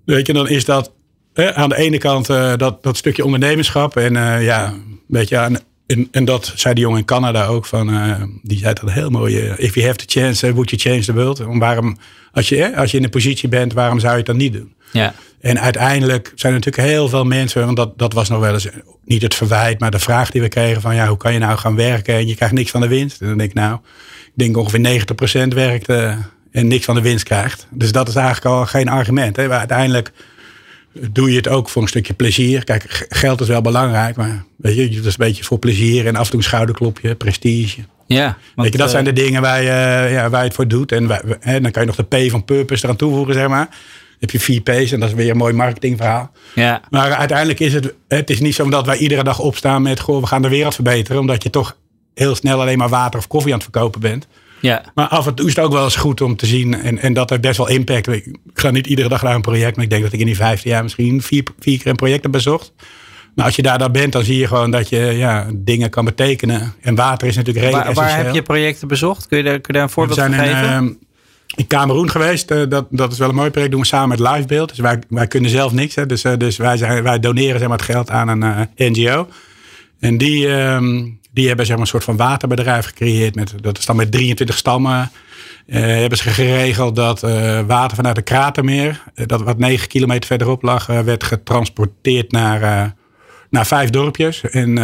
Weet 0.04 0.26
je, 0.26 0.32
dan 0.32 0.48
is 0.48 0.64
dat 0.64 0.92
aan 1.36 1.68
de 1.68 1.76
ene 1.76 1.98
kant 1.98 2.30
uh, 2.30 2.52
dat, 2.56 2.82
dat 2.82 2.96
stukje 2.96 3.24
ondernemerschap. 3.24 3.96
En 3.96 4.14
uh, 4.14 4.44
ja, 4.44 4.74
weet 5.06 5.28
je, 5.28 5.36
en, 5.36 5.60
en, 5.86 6.08
en, 6.10 6.24
dat 6.24 6.52
zei 6.54 6.74
die 6.74 6.82
jongen 6.82 6.98
in 6.98 7.04
Canada 7.04 7.46
ook. 7.46 7.66
Van, 7.66 7.90
uh, 7.90 8.22
die 8.42 8.58
zei 8.58 8.74
dat 8.74 8.90
heel 8.90 9.10
mooi. 9.10 9.36
if 9.56 9.74
you 9.74 9.86
have 9.86 9.98
the 9.98 10.20
chance, 10.20 10.52
would 10.52 10.70
you 10.70 10.82
change 10.82 11.04
the 11.04 11.12
world? 11.12 11.42
Waarom, 11.58 11.96
als 12.32 12.48
je, 12.48 12.76
als 12.76 12.90
je 12.90 12.96
in 12.96 13.04
een 13.04 13.10
positie 13.10 13.48
bent, 13.48 13.72
waarom 13.72 13.98
zou 13.98 14.12
je 14.12 14.18
het 14.18 14.26
dan 14.26 14.36
niet 14.36 14.52
doen? 14.52 14.74
Ja. 14.92 15.14
En 15.40 15.60
uiteindelijk 15.60 16.32
zijn 16.34 16.52
er 16.52 16.58
natuurlijk 16.58 16.88
heel 16.88 17.08
veel 17.08 17.24
mensen. 17.24 17.64
Want 17.64 17.76
dat, 17.76 17.98
dat 17.98 18.12
was 18.12 18.28
nog 18.28 18.40
wel 18.40 18.52
eens 18.52 18.68
niet 19.04 19.22
het 19.22 19.34
verwijt, 19.34 19.80
maar 19.80 19.90
de 19.90 19.98
vraag 19.98 20.30
die 20.30 20.40
we 20.40 20.48
kregen: 20.48 20.80
van 20.80 20.94
ja, 20.94 21.06
hoe 21.06 21.16
kan 21.16 21.32
je 21.32 21.38
nou 21.38 21.58
gaan 21.58 21.76
werken 21.76 22.14
en 22.14 22.26
je 22.26 22.34
krijgt 22.34 22.54
niks 22.54 22.70
van 22.70 22.80
de 22.80 22.88
winst? 22.88 23.20
En 23.20 23.26
dan 23.26 23.38
denk 23.38 23.50
ik, 23.50 23.56
nou, 23.56 23.78
ik 24.26 24.32
denk 24.34 24.56
ongeveer 24.56 25.04
90% 25.44 25.48
werkt 25.48 25.88
en 26.56 26.66
niks 26.66 26.84
van 26.84 26.94
de 26.94 27.00
winst 27.00 27.24
krijgt. 27.24 27.66
Dus 27.70 27.92
dat 27.92 28.08
is 28.08 28.14
eigenlijk 28.14 28.46
al 28.46 28.66
geen 28.66 28.88
argument. 28.88 29.36
Hè? 29.36 29.48
Maar 29.48 29.58
uiteindelijk 29.58 30.12
doe 31.10 31.30
je 31.30 31.36
het 31.36 31.48
ook 31.48 31.68
voor 31.68 31.82
een 31.82 31.88
stukje 31.88 32.14
plezier. 32.14 32.64
Kijk, 32.64 33.06
geld 33.08 33.40
is 33.40 33.48
wel 33.48 33.60
belangrijk, 33.60 34.16
maar 34.16 34.44
weet 34.56 34.76
je, 34.76 34.88
dat 34.88 35.04
is 35.04 35.18
een 35.18 35.26
beetje 35.26 35.44
voor 35.44 35.58
plezier 35.58 36.06
en 36.06 36.16
af 36.16 36.24
en 36.24 36.30
toe 36.30 36.38
een 36.38 36.44
schouderklopje, 36.44 37.14
prestige. 37.14 37.80
Ja, 38.06 38.24
want, 38.24 38.38
weet 38.54 38.72
je, 38.72 38.78
dat 38.78 38.90
zijn 38.90 39.04
de 39.04 39.12
dingen 39.12 39.42
waar 39.42 39.62
je, 39.62 40.08
ja, 40.10 40.30
waar 40.30 40.40
je 40.40 40.46
het 40.46 40.54
voor 40.54 40.68
doet. 40.68 40.92
En 40.92 41.08
wij, 41.08 41.22
hè, 41.40 41.60
dan 41.60 41.70
kan 41.70 41.82
je 41.82 41.88
nog 41.88 42.06
de 42.08 42.26
P 42.26 42.30
van 42.30 42.44
purpose 42.44 42.84
eraan 42.84 42.96
toevoegen, 42.96 43.34
zeg 43.34 43.48
maar. 43.48 43.66
Dan 43.66 44.18
heb 44.20 44.30
je 44.30 44.40
vier 44.40 44.60
P's 44.60 44.92
en 44.92 45.00
dat 45.00 45.08
is 45.08 45.14
weer 45.14 45.30
een 45.30 45.36
mooi 45.36 45.52
marketingverhaal. 45.52 46.30
Ja. 46.54 46.80
Maar 46.90 47.12
uiteindelijk 47.12 47.60
is 47.60 47.72
het, 47.72 47.94
het 48.08 48.30
is 48.30 48.40
niet 48.40 48.54
zo 48.54 48.68
dat 48.68 48.86
wij 48.86 48.96
iedere 48.96 49.24
dag 49.24 49.38
opstaan 49.38 49.82
met, 49.82 50.00
goh, 50.00 50.20
we 50.20 50.26
gaan 50.26 50.42
de 50.42 50.48
wereld 50.48 50.74
verbeteren. 50.74 51.20
Omdat 51.20 51.42
je 51.42 51.50
toch 51.50 51.76
heel 52.14 52.34
snel 52.34 52.60
alleen 52.60 52.78
maar 52.78 52.88
water 52.88 53.18
of 53.18 53.26
koffie 53.26 53.52
aan 53.52 53.58
het 53.58 53.68
verkopen 53.70 54.00
bent. 54.00 54.26
Ja. 54.60 54.84
Maar 54.94 55.08
af 55.08 55.26
en 55.26 55.34
toe 55.34 55.46
is 55.46 55.56
het 55.56 55.64
ook 55.64 55.72
wel 55.72 55.84
eens 55.84 55.96
goed 55.96 56.20
om 56.20 56.36
te 56.36 56.46
zien. 56.46 56.74
En, 56.74 56.98
en 56.98 57.12
dat 57.12 57.30
heeft 57.30 57.42
best 57.42 57.56
wel 57.56 57.68
impact. 57.68 58.08
Ik 58.08 58.36
ga 58.54 58.70
niet 58.70 58.86
iedere 58.86 59.08
dag 59.08 59.22
naar 59.22 59.34
een 59.34 59.40
project. 59.40 59.76
Maar 59.76 59.84
ik 59.84 59.90
denk 59.90 60.02
dat 60.02 60.12
ik 60.12 60.20
in 60.20 60.26
die 60.26 60.36
vijfde 60.36 60.68
jaar 60.68 60.82
misschien 60.82 61.22
vier, 61.22 61.42
vier 61.58 61.78
keer 61.78 61.86
een 61.86 61.96
project 61.96 62.22
heb 62.22 62.32
bezocht. 62.32 62.72
Nou, 63.34 63.48
als 63.48 63.56
je 63.56 63.62
daar 63.62 63.78
dan 63.78 63.92
bent, 63.92 64.12
dan 64.12 64.24
zie 64.24 64.38
je 64.38 64.46
gewoon 64.46 64.70
dat 64.70 64.88
je 64.88 64.96
ja, 64.96 65.46
dingen 65.54 65.90
kan 65.90 66.04
betekenen. 66.04 66.74
En 66.80 66.94
water 66.94 67.28
is 67.28 67.36
natuurlijk 67.36 67.64
redelijk 67.64 67.94
waar, 67.94 68.08
waar 68.08 68.24
heb 68.24 68.34
je 68.34 68.42
projecten 68.42 68.88
bezocht? 68.88 69.26
Kun 69.26 69.38
je 69.38 69.44
daar, 69.44 69.52
kun 69.52 69.64
je 69.66 69.72
daar 69.72 69.82
een 69.82 69.90
voorbeeld 69.90 70.18
van 70.18 70.32
geven? 70.32 70.74
In, 70.76 70.84
uh, 70.84 70.90
in 71.56 71.66
Cameroen 71.66 72.10
geweest. 72.10 72.50
Uh, 72.50 72.62
dat, 72.68 72.86
dat 72.90 73.12
is 73.12 73.18
wel 73.18 73.28
een 73.28 73.34
mooi 73.34 73.50
project. 73.50 73.70
Doen 73.72 73.80
we 73.80 73.86
samen 73.86 74.08
met 74.08 74.28
Livebeeld. 74.28 74.68
Dus 74.68 74.78
wij, 74.78 74.98
wij 75.08 75.26
kunnen 75.26 75.50
zelf 75.50 75.72
niks. 75.72 75.94
Hè. 75.94 76.06
Dus, 76.06 76.24
uh, 76.24 76.32
dus 76.38 76.56
wij, 76.56 76.76
zijn, 76.76 77.02
wij 77.02 77.18
doneren 77.18 77.58
zeg 77.58 77.68
maar, 77.68 77.78
het 77.78 77.86
geld 77.86 78.10
aan 78.10 78.28
een 78.28 78.68
NGO. 78.76 79.28
En 80.00 80.18
die, 80.18 80.48
ehm, 80.48 81.04
die 81.36 81.46
hebben 81.46 81.66
zeg 81.66 81.78
een 81.78 81.86
soort 81.86 82.04
van 82.04 82.16
waterbedrijf 82.16 82.86
gecreëerd. 82.86 83.34
Met, 83.34 83.54
dat 83.60 83.78
is 83.78 83.86
dan 83.86 83.96
met 83.96 84.12
23 84.12 84.56
stammen. 84.56 85.10
Uh, 85.66 85.80
hebben 85.80 86.18
ze 86.18 86.30
geregeld 86.30 86.96
dat 86.96 87.24
uh, 87.24 87.60
water 87.66 87.96
vanuit 87.96 88.16
de 88.16 88.22
Kratermeer, 88.22 89.02
uh, 89.14 89.26
dat 89.26 89.42
wat 89.42 89.58
9 89.58 89.88
kilometer 89.88 90.26
verderop 90.26 90.62
lag, 90.62 90.86
werd 90.86 91.24
getransporteerd 91.24 92.32
naar, 92.32 92.94
naar 93.50 93.66
vijf 93.66 93.90
dorpjes. 93.90 94.40
En 94.40 94.78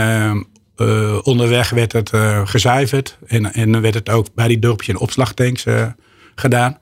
onderweg 1.22 1.70
werd 1.70 1.92
het 1.92 2.10
gezuiverd. 2.44 3.18
En, 3.26 3.52
en 3.52 3.80
werd 3.80 3.94
het 3.94 4.08
ook 4.08 4.26
bij 4.34 4.48
die 4.48 4.58
dorpjes 4.58 4.88
in 4.88 4.98
opslagtanks 4.98 5.64
gedaan. 6.34 6.78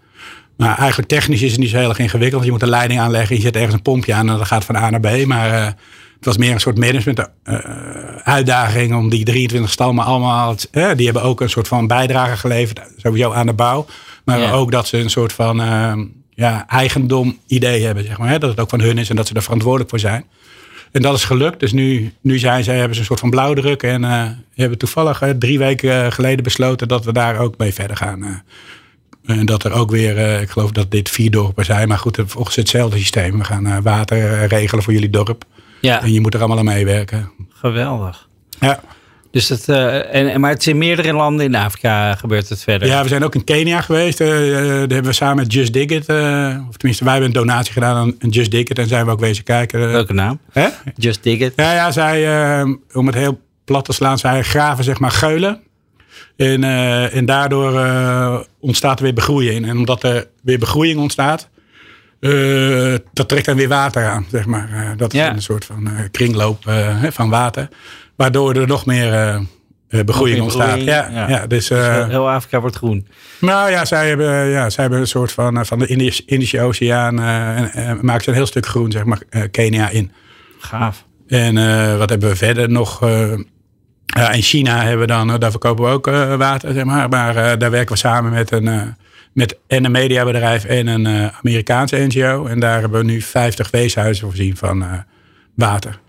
Maar 0.56 0.78
eigenlijk 0.78 1.08
technisch 1.08 1.42
is 1.42 1.50
het 1.50 1.60
niet 1.60 1.70
zo 1.70 1.76
heel 1.76 1.88
erg 1.88 1.98
ingewikkeld. 1.98 2.44
Je 2.44 2.50
moet 2.50 2.62
een 2.62 2.68
leiding 2.68 3.00
aanleggen, 3.00 3.36
je 3.36 3.42
zet 3.42 3.56
ergens 3.56 3.74
een 3.74 3.82
pompje 3.82 4.14
aan 4.14 4.28
en 4.28 4.36
dat 4.36 4.46
gaat 4.46 4.64
van 4.64 4.76
A 4.76 4.90
naar 4.90 5.00
B. 5.00 5.26
Maar 5.26 5.76
het 6.20 6.28
was 6.28 6.38
meer 6.38 6.52
een 6.52 6.60
soort 6.60 6.78
management 6.78 7.18
uh, 7.18 7.58
uitdaging 8.22 8.94
om 8.94 9.08
die 9.08 9.24
23 9.24 9.70
stammen 9.70 10.04
allemaal. 10.04 10.54
Die 10.96 11.04
hebben 11.04 11.22
ook 11.22 11.40
een 11.40 11.50
soort 11.50 11.68
van 11.68 11.86
bijdrage 11.86 12.36
geleverd, 12.36 12.80
sowieso 12.96 13.32
aan 13.32 13.46
de 13.46 13.52
bouw. 13.52 13.86
Maar 14.24 14.38
ja. 14.38 14.52
ook 14.52 14.70
dat 14.70 14.86
ze 14.86 14.98
een 14.98 15.10
soort 15.10 15.32
van 15.32 15.60
uh, 15.60 15.92
ja, 16.34 16.66
eigendom 16.68 17.38
idee 17.46 17.84
hebben, 17.84 18.04
zeg 18.04 18.18
maar. 18.18 18.28
Hè? 18.28 18.38
Dat 18.38 18.50
het 18.50 18.60
ook 18.60 18.70
van 18.70 18.80
hun 18.80 18.98
is 18.98 19.10
en 19.10 19.16
dat 19.16 19.26
ze 19.26 19.34
er 19.34 19.42
verantwoordelijk 19.42 19.90
voor 19.90 19.98
zijn. 19.98 20.24
En 20.92 21.02
dat 21.02 21.16
is 21.16 21.24
gelukt. 21.24 21.60
Dus 21.60 21.72
nu, 21.72 22.12
nu 22.20 22.38
zijn 22.38 22.64
ze, 22.64 22.70
hebben 22.70 22.94
ze 22.94 23.00
een 23.00 23.06
soort 23.06 23.20
van 23.20 23.30
blauwdruk. 23.30 23.82
En 23.82 24.02
uh, 24.02 24.24
hebben 24.54 24.78
toevallig 24.78 25.22
drie 25.38 25.58
weken 25.58 26.12
geleden 26.12 26.44
besloten 26.44 26.88
dat 26.88 27.04
we 27.04 27.12
daar 27.12 27.38
ook 27.38 27.58
mee 27.58 27.74
verder 27.74 27.96
gaan. 27.96 28.42
En 29.24 29.46
dat 29.46 29.64
er 29.64 29.72
ook 29.72 29.90
weer, 29.90 30.40
ik 30.40 30.50
geloof 30.50 30.70
dat 30.70 30.90
dit 30.90 31.08
vier 31.08 31.30
dorpen 31.30 31.64
zijn. 31.64 31.88
Maar 31.88 31.98
goed, 31.98 32.18
volgens 32.26 32.56
hetzelfde 32.56 32.98
systeem. 32.98 33.38
We 33.38 33.44
gaan 33.44 33.82
water 33.82 34.46
regelen 34.46 34.84
voor 34.84 34.92
jullie 34.92 35.10
dorp. 35.10 35.44
Ja, 35.80 36.02
En 36.02 36.12
je 36.12 36.20
moet 36.20 36.34
er 36.34 36.40
allemaal 36.40 36.58
aan 36.58 36.64
meewerken. 36.64 37.30
geweldig. 37.52 38.28
Ja. 38.60 38.80
Dus 39.30 39.48
het, 39.48 39.68
eh, 39.68 40.14
en, 40.14 40.40
maar 40.40 40.50
het 40.50 40.60
is 40.60 40.66
in 40.66 40.78
meerdere 40.78 41.12
landen 41.12 41.46
in 41.46 41.54
Afrika 41.54 42.14
gebeurt 42.14 42.48
het 42.48 42.62
verder. 42.62 42.88
ja, 42.88 43.02
we 43.02 43.08
zijn 43.08 43.24
ook 43.24 43.34
in 43.34 43.44
Kenia 43.44 43.80
geweest. 43.80 44.20
Eh, 44.20 44.28
daar 44.28 44.78
hebben 44.78 45.04
we 45.04 45.12
samen 45.12 45.36
met 45.36 45.52
Just 45.52 45.72
Dig 45.72 45.86
It, 45.90 46.08
of 46.68 46.76
tenminste 46.76 47.04
wij 47.04 47.12
hebben 47.12 47.24
een 47.24 47.32
donatie 47.46 47.72
gedaan 47.72 47.96
aan 48.18 48.28
Just 48.28 48.50
Dig 48.50 48.60
It. 48.68 48.78
En 48.78 48.88
zijn 48.88 49.04
we 49.04 49.10
ook 49.10 49.20
wezen 49.20 49.44
kijken. 49.44 49.90
Welke 49.92 50.12
naam? 50.12 50.38
hè? 50.52 50.68
Just 50.96 51.22
Dig 51.22 51.38
It. 51.38 51.52
Ja, 51.56 51.72
ja, 51.74 51.90
zij, 51.90 52.62
om 52.92 53.06
het 53.06 53.14
heel 53.14 53.40
plat 53.64 53.84
te 53.84 53.92
slaan, 53.92 54.18
zij 54.18 54.42
graven 54.42 54.84
zeg 54.84 54.98
maar 54.98 55.10
geulen. 55.10 55.60
En, 56.36 56.64
en 57.12 57.24
daardoor 57.24 57.72
ontstaat 58.60 58.98
er 58.98 59.04
weer 59.04 59.14
begroeiing. 59.14 59.66
En 59.68 59.76
omdat 59.76 60.02
er 60.02 60.26
weer 60.42 60.58
begroeiing 60.58 61.00
ontstaat, 61.00 61.48
eh, 62.20 62.94
dat 63.12 63.28
trekt 63.28 63.44
dan 63.46 63.56
weer 63.56 63.68
water 63.68 64.04
aan, 64.06 64.26
zeg 64.30 64.46
maar. 64.46 64.68
Eh, 64.72 64.90
dat 64.96 65.12
Ja. 65.12 65.28
is 65.28 65.34
een 65.36 65.42
soort 65.42 65.64
van 65.64 65.86
eh, 65.86 65.92
kringloop 66.10 66.62
van 67.10 67.30
water. 67.30 67.68
Waardoor 68.16 68.54
er 68.54 68.66
nog 68.66 68.86
meer 68.86 69.40
begroeiing 70.04 70.42
ontstaat. 70.42 70.80
Ja, 70.80 71.08
ja. 71.12 71.28
ja. 71.28 71.46
dus, 71.46 71.68
Dus, 71.68 71.78
heel 72.06 72.30
Afrika 72.30 72.60
wordt 72.60 72.76
groen. 72.76 73.06
nou 73.40 73.70
ja, 73.70 73.84
zij 73.84 74.08
hebben, 74.08 74.46
ja, 74.48 74.70
zij 74.70 74.82
hebben 74.82 75.00
een 75.00 75.06
soort 75.06 75.32
van, 75.32 75.66
van 75.66 75.78
de 75.78 75.86
Indische, 75.86 76.22
Indische 76.26 76.60
Oceaan, 76.60 77.20
en, 77.20 77.72
eh, 77.72 77.92
maken 78.00 78.22
ze 78.24 78.28
een 78.30 78.36
heel 78.36 78.46
stuk 78.46 78.66
groen, 78.66 78.90
zeg 78.90 79.04
maar, 79.04 79.22
Kenia 79.50 79.88
in. 79.88 80.12
Gaaf. 80.58 81.04
En 81.28 81.54
wat 81.98 82.10
hebben 82.10 82.28
we 82.28 82.36
verder 82.36 82.70
nog? 82.70 83.00
ja, 84.06 84.30
in 84.32 84.42
China 84.42 84.80
hebben 84.82 85.00
we 85.00 85.06
dan, 85.06 85.40
daar 85.40 85.50
verkopen 85.50 85.84
we 85.84 85.90
ook 85.90 86.06
water, 86.38 86.72
zeg 86.72 86.84
maar. 86.84 87.08
Maar 87.08 87.58
daar 87.58 87.70
werken 87.70 87.92
we 87.92 87.98
samen 87.98 88.32
met 88.32 88.50
een, 88.50 88.96
met 89.32 89.58
en 89.66 89.84
een 89.84 89.90
mediabedrijf 89.90 90.64
en 90.64 90.86
een 90.86 91.06
eh, 91.06 91.38
Amerikaanse 91.42 91.96
NGO. 91.96 92.46
En 92.46 92.60
daar 92.60 92.80
hebben 92.80 93.00
we 93.00 93.12
nu 93.12 93.22
50 93.22 93.70
weeshuizen 93.70 94.26
voorzien 94.26 94.56
van 94.56 94.82
eh, 94.82 94.92
water. 95.54 96.00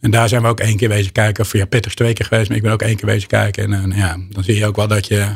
En 0.00 0.10
daar 0.10 0.28
zijn 0.28 0.42
we 0.42 0.48
ook 0.48 0.60
één 0.60 0.76
keer 0.76 0.88
wezen 0.88 1.12
kijken. 1.12 1.44
Of 1.44 1.52
ja, 1.52 1.64
Peter 1.66 1.86
is 1.86 1.94
twee 1.96 2.12
keer 2.12 2.26
geweest, 2.26 2.48
maar 2.48 2.56
ik 2.56 2.62
ben 2.62 2.72
ook 2.72 2.82
één 2.82 2.96
keer 2.96 3.06
wezen 3.06 3.28
kijken. 3.28 3.72
En 3.72 3.92
eh, 3.92 3.98
ja, 3.98 4.16
dan 4.30 4.44
zie 4.44 4.56
je 4.56 4.66
ook 4.66 4.76
wel 4.76 4.88
dat 4.88 5.06
je... 5.06 5.26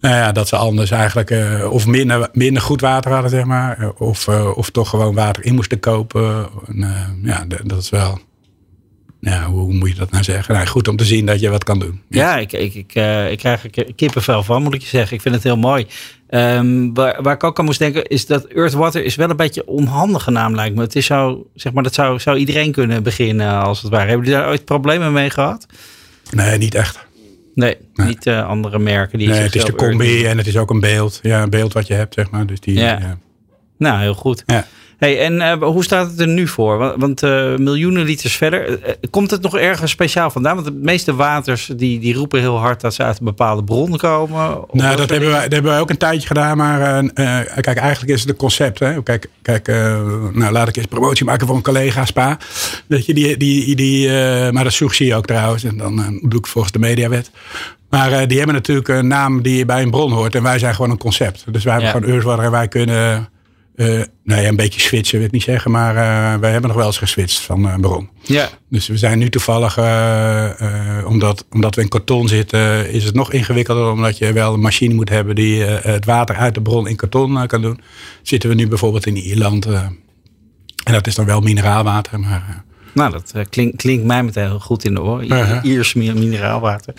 Nou 0.00 0.14
ja, 0.14 0.32
dat 0.32 0.48
ze 0.48 0.56
anders 0.56 0.90
eigenlijk 0.90 1.30
of 1.70 1.86
minder, 1.86 2.28
minder 2.32 2.62
goed 2.62 2.80
water 2.80 3.12
hadden, 3.12 3.30
zeg 3.30 3.44
maar. 3.44 3.90
Of, 3.98 4.28
of 4.28 4.70
toch 4.70 4.88
gewoon 4.88 5.14
water 5.14 5.44
in 5.44 5.54
moesten 5.54 5.80
kopen. 5.80 6.48
En, 6.66 7.20
ja, 7.22 7.44
dat 7.64 7.82
is 7.82 7.90
wel... 7.90 8.20
Ja, 9.20 9.44
hoe, 9.44 9.72
moet 9.72 9.88
je 9.88 9.94
dat 9.94 10.10
nou 10.10 10.24
zeggen? 10.24 10.54
Nou, 10.54 10.66
goed 10.66 10.88
om 10.88 10.96
te 10.96 11.04
zien 11.04 11.26
dat 11.26 11.40
je 11.40 11.48
wat 11.48 11.64
kan 11.64 11.78
doen. 11.78 12.02
Ja, 12.08 12.36
ik, 12.36 12.52
ik, 12.52 12.74
ik, 12.74 12.94
eh, 12.94 13.30
ik 13.30 13.38
krijg 13.38 13.62
er 13.64 13.70
ki- 13.70 13.92
kippenvel 13.96 14.42
van, 14.42 14.62
moet 14.62 14.74
ik 14.74 14.80
je 14.80 14.86
zeggen. 14.88 15.16
Ik 15.16 15.22
vind 15.22 15.34
het 15.34 15.44
heel 15.44 15.56
mooi. 15.56 15.86
Ehm, 16.30 16.92
waar, 16.92 17.22
waar 17.22 17.34
ik 17.34 17.44
ook 17.44 17.58
aan 17.58 17.64
moest 17.64 17.78
denken, 17.78 18.04
is 18.04 18.26
dat 18.26 18.44
Earthwater 18.44 19.04
is 19.04 19.14
wel 19.14 19.30
een 19.30 19.36
beetje 19.36 19.66
onhandige 19.66 20.30
naam, 20.30 20.54
lijkt 20.54 20.76
me. 20.76 20.82
Het 20.82 20.96
is 20.96 21.06
zo, 21.06 21.46
zeg 21.54 21.72
maar, 21.72 21.82
dat 21.82 21.94
zou, 21.94 22.18
zou 22.18 22.36
iedereen 22.38 22.72
kunnen 22.72 23.02
beginnen, 23.02 23.60
als 23.62 23.82
het 23.82 23.90
ware. 23.90 24.08
Hebben 24.08 24.26
jullie 24.26 24.40
daar 24.40 24.50
ooit 24.50 24.64
problemen 24.64 25.12
mee 25.12 25.30
gehad? 25.30 25.66
Nee, 26.30 26.58
niet 26.58 26.74
echt. 26.74 26.98
Nee, 27.54 27.76
Nee. 27.94 28.06
niet 28.06 28.26
eh, 28.26 28.46
andere 28.48 28.78
merken 28.78 29.18
die 29.18 29.28
Nee, 29.28 29.38
het 29.40 29.54
is 29.54 29.64
de 29.64 29.74
combi 29.74 30.12
Earth- 30.14 30.26
en 30.26 30.38
het 30.38 30.46
is 30.46 30.56
ook 30.56 30.70
een 30.70 30.80
beeld. 30.80 31.18
Ja, 31.22 31.42
een 31.42 31.50
beeld 31.50 31.72
wat 31.72 31.86
je 31.86 31.94
hebt, 31.94 32.14
zeg 32.14 32.30
maar. 32.30 32.46
Dus 32.46 32.60
die, 32.60 32.74
Ja. 32.78 32.98
ja. 32.98 33.18
Nou, 33.78 34.00
heel 34.00 34.14
goed. 34.14 34.42
Ja. 34.46 34.66
Hey, 35.00 35.20
en 35.20 35.40
eh, 35.40 35.62
hoe 35.62 35.84
staat 35.84 36.10
het 36.10 36.20
er 36.20 36.28
nu 36.28 36.48
voor? 36.48 36.78
Want, 36.78 36.94
want 37.00 37.22
eh, 37.22 37.56
miljoenen 37.56 38.04
liters 38.04 38.36
verder. 38.36 38.82
eh, 38.82 38.94
komt 39.10 39.30
het 39.30 39.42
nog 39.42 39.56
ergens 39.56 39.90
speciaal 39.90 40.30
vandaan? 40.30 40.54
Want 40.54 40.66
de 40.66 40.72
meeste 40.72 41.14
waters 41.14 41.70
die, 41.76 42.00
die 42.00 42.14
roepen 42.14 42.40
heel 42.40 42.58
hard 42.58 42.80
dat 42.80 42.94
ze 42.94 43.02
uit 43.02 43.18
een 43.18 43.24
bepaalde 43.24 43.64
bron 43.64 43.96
komen. 43.96 44.58
Nou, 44.72 44.96
dat 44.96 45.10
hebben, 45.10 45.30
wij, 45.30 45.42
dat 45.42 45.52
hebben 45.52 45.70
wij 45.70 45.80
ook 45.80 45.90
een 45.90 45.96
tijdje 45.96 46.26
gedaan. 46.26 46.56
Maar 46.56 47.04
kijk, 47.60 47.76
eigenlijk 47.76 48.12
is 48.12 48.20
het 48.20 48.30
een 48.30 48.36
concept. 48.36 48.78
Hè? 48.78 49.02
Kijk, 49.02 49.28
kijk 49.42 49.66
nou, 50.32 50.52
laat 50.52 50.68
ik 50.68 50.76
eens 50.76 50.86
promotie 50.86 51.24
maken 51.24 51.46
voor 51.46 51.56
een 51.56 51.62
collega 51.62 52.04
Spa. 52.04 52.38
Dat 52.88 53.06
je 53.06 53.14
die, 53.14 53.36
die, 53.36 53.76
die, 53.76 54.08
maar 54.52 54.64
dat 54.64 54.72
zoek 54.72 54.94
zie 54.94 55.06
je 55.06 55.14
ook 55.14 55.26
trouwens. 55.26 55.64
En 55.64 55.76
dan 55.76 56.20
doe 56.22 56.38
ik 56.38 56.46
volgens 56.46 56.72
de 56.72 56.78
mediawet. 56.78 57.30
Maar 57.90 58.28
die 58.28 58.36
hebben 58.36 58.54
natuurlijk 58.54 58.88
een 58.88 59.06
naam 59.06 59.42
die 59.42 59.64
bij 59.64 59.82
een 59.82 59.90
bron 59.90 60.12
hoort. 60.12 60.34
En 60.34 60.42
wij 60.42 60.58
zijn 60.58 60.74
gewoon 60.74 60.90
een 60.90 60.98
concept. 60.98 61.44
Dus 61.52 61.64
wij 61.64 61.72
hebben 61.72 61.90
gewoon 61.90 62.08
Earthwater 62.14 62.44
en 62.44 62.50
wij 62.50 62.68
kunnen... 62.68 63.28
eh 63.80 64.02
nou 64.24 64.42
ja, 64.42 64.48
een 64.48 64.56
beetje 64.56 64.80
switchen 64.80 65.18
wil 65.18 65.26
ik 65.26 65.32
niet 65.32 65.42
zeggen. 65.42 65.70
Maar 65.70 65.90
eh, 65.96 66.40
wij 66.40 66.50
hebben 66.50 66.68
nog 66.68 66.78
wel 66.78 66.86
eens 66.86 66.98
geswitcht 66.98 67.40
van 67.40 67.68
eh, 67.68 67.74
bron. 67.80 68.08
Ja, 68.22 68.48
Dus 68.68 68.86
we 68.86 68.96
zijn 68.96 69.18
nu 69.18 69.30
toevallig, 69.30 69.78
omdat, 71.06 71.46
omdat 71.50 71.74
we 71.74 71.82
in 71.82 71.88
karton 71.88 72.28
zitten, 72.28 72.90
is 72.92 73.04
het 73.04 73.14
nog 73.14 73.32
ingewikkelder. 73.32 73.90
Omdat 73.90 74.18
je 74.18 74.32
wel 74.32 74.54
een 74.54 74.60
machine 74.60 74.94
moet 74.94 75.08
hebben 75.08 75.34
die 75.34 75.62
het 75.62 76.04
water 76.04 76.36
uit 76.36 76.54
de 76.54 76.62
bron 76.62 76.88
in 76.88 76.96
karton 76.96 77.46
kan 77.46 77.62
doen. 77.62 77.80
Zitten 78.22 78.48
we 78.48 78.54
nu 78.54 78.68
bijvoorbeeld 78.68 79.06
in 79.06 79.16
Ierland. 79.16 79.66
en 79.66 80.92
dat 80.92 81.06
is 81.06 81.14
dan 81.14 81.24
wel 81.26 81.40
mineraalwater. 81.40 82.20
Maar 82.20 82.64
nou 82.94 83.10
dat 83.12 83.30
eh, 83.34 83.42
klink- 83.50 83.76
klinkt 83.76 84.04
mij 84.04 84.22
meteen 84.22 84.46
heel 84.46 84.60
goed 84.60 84.84
in 84.84 84.94
de 84.94 85.02
oren. 85.02 85.24
I- 85.24 85.28
Uh-huh. 85.30 85.64
Iers 85.64 85.94
mi- 85.94 86.12
mineraalwater. 86.12 86.94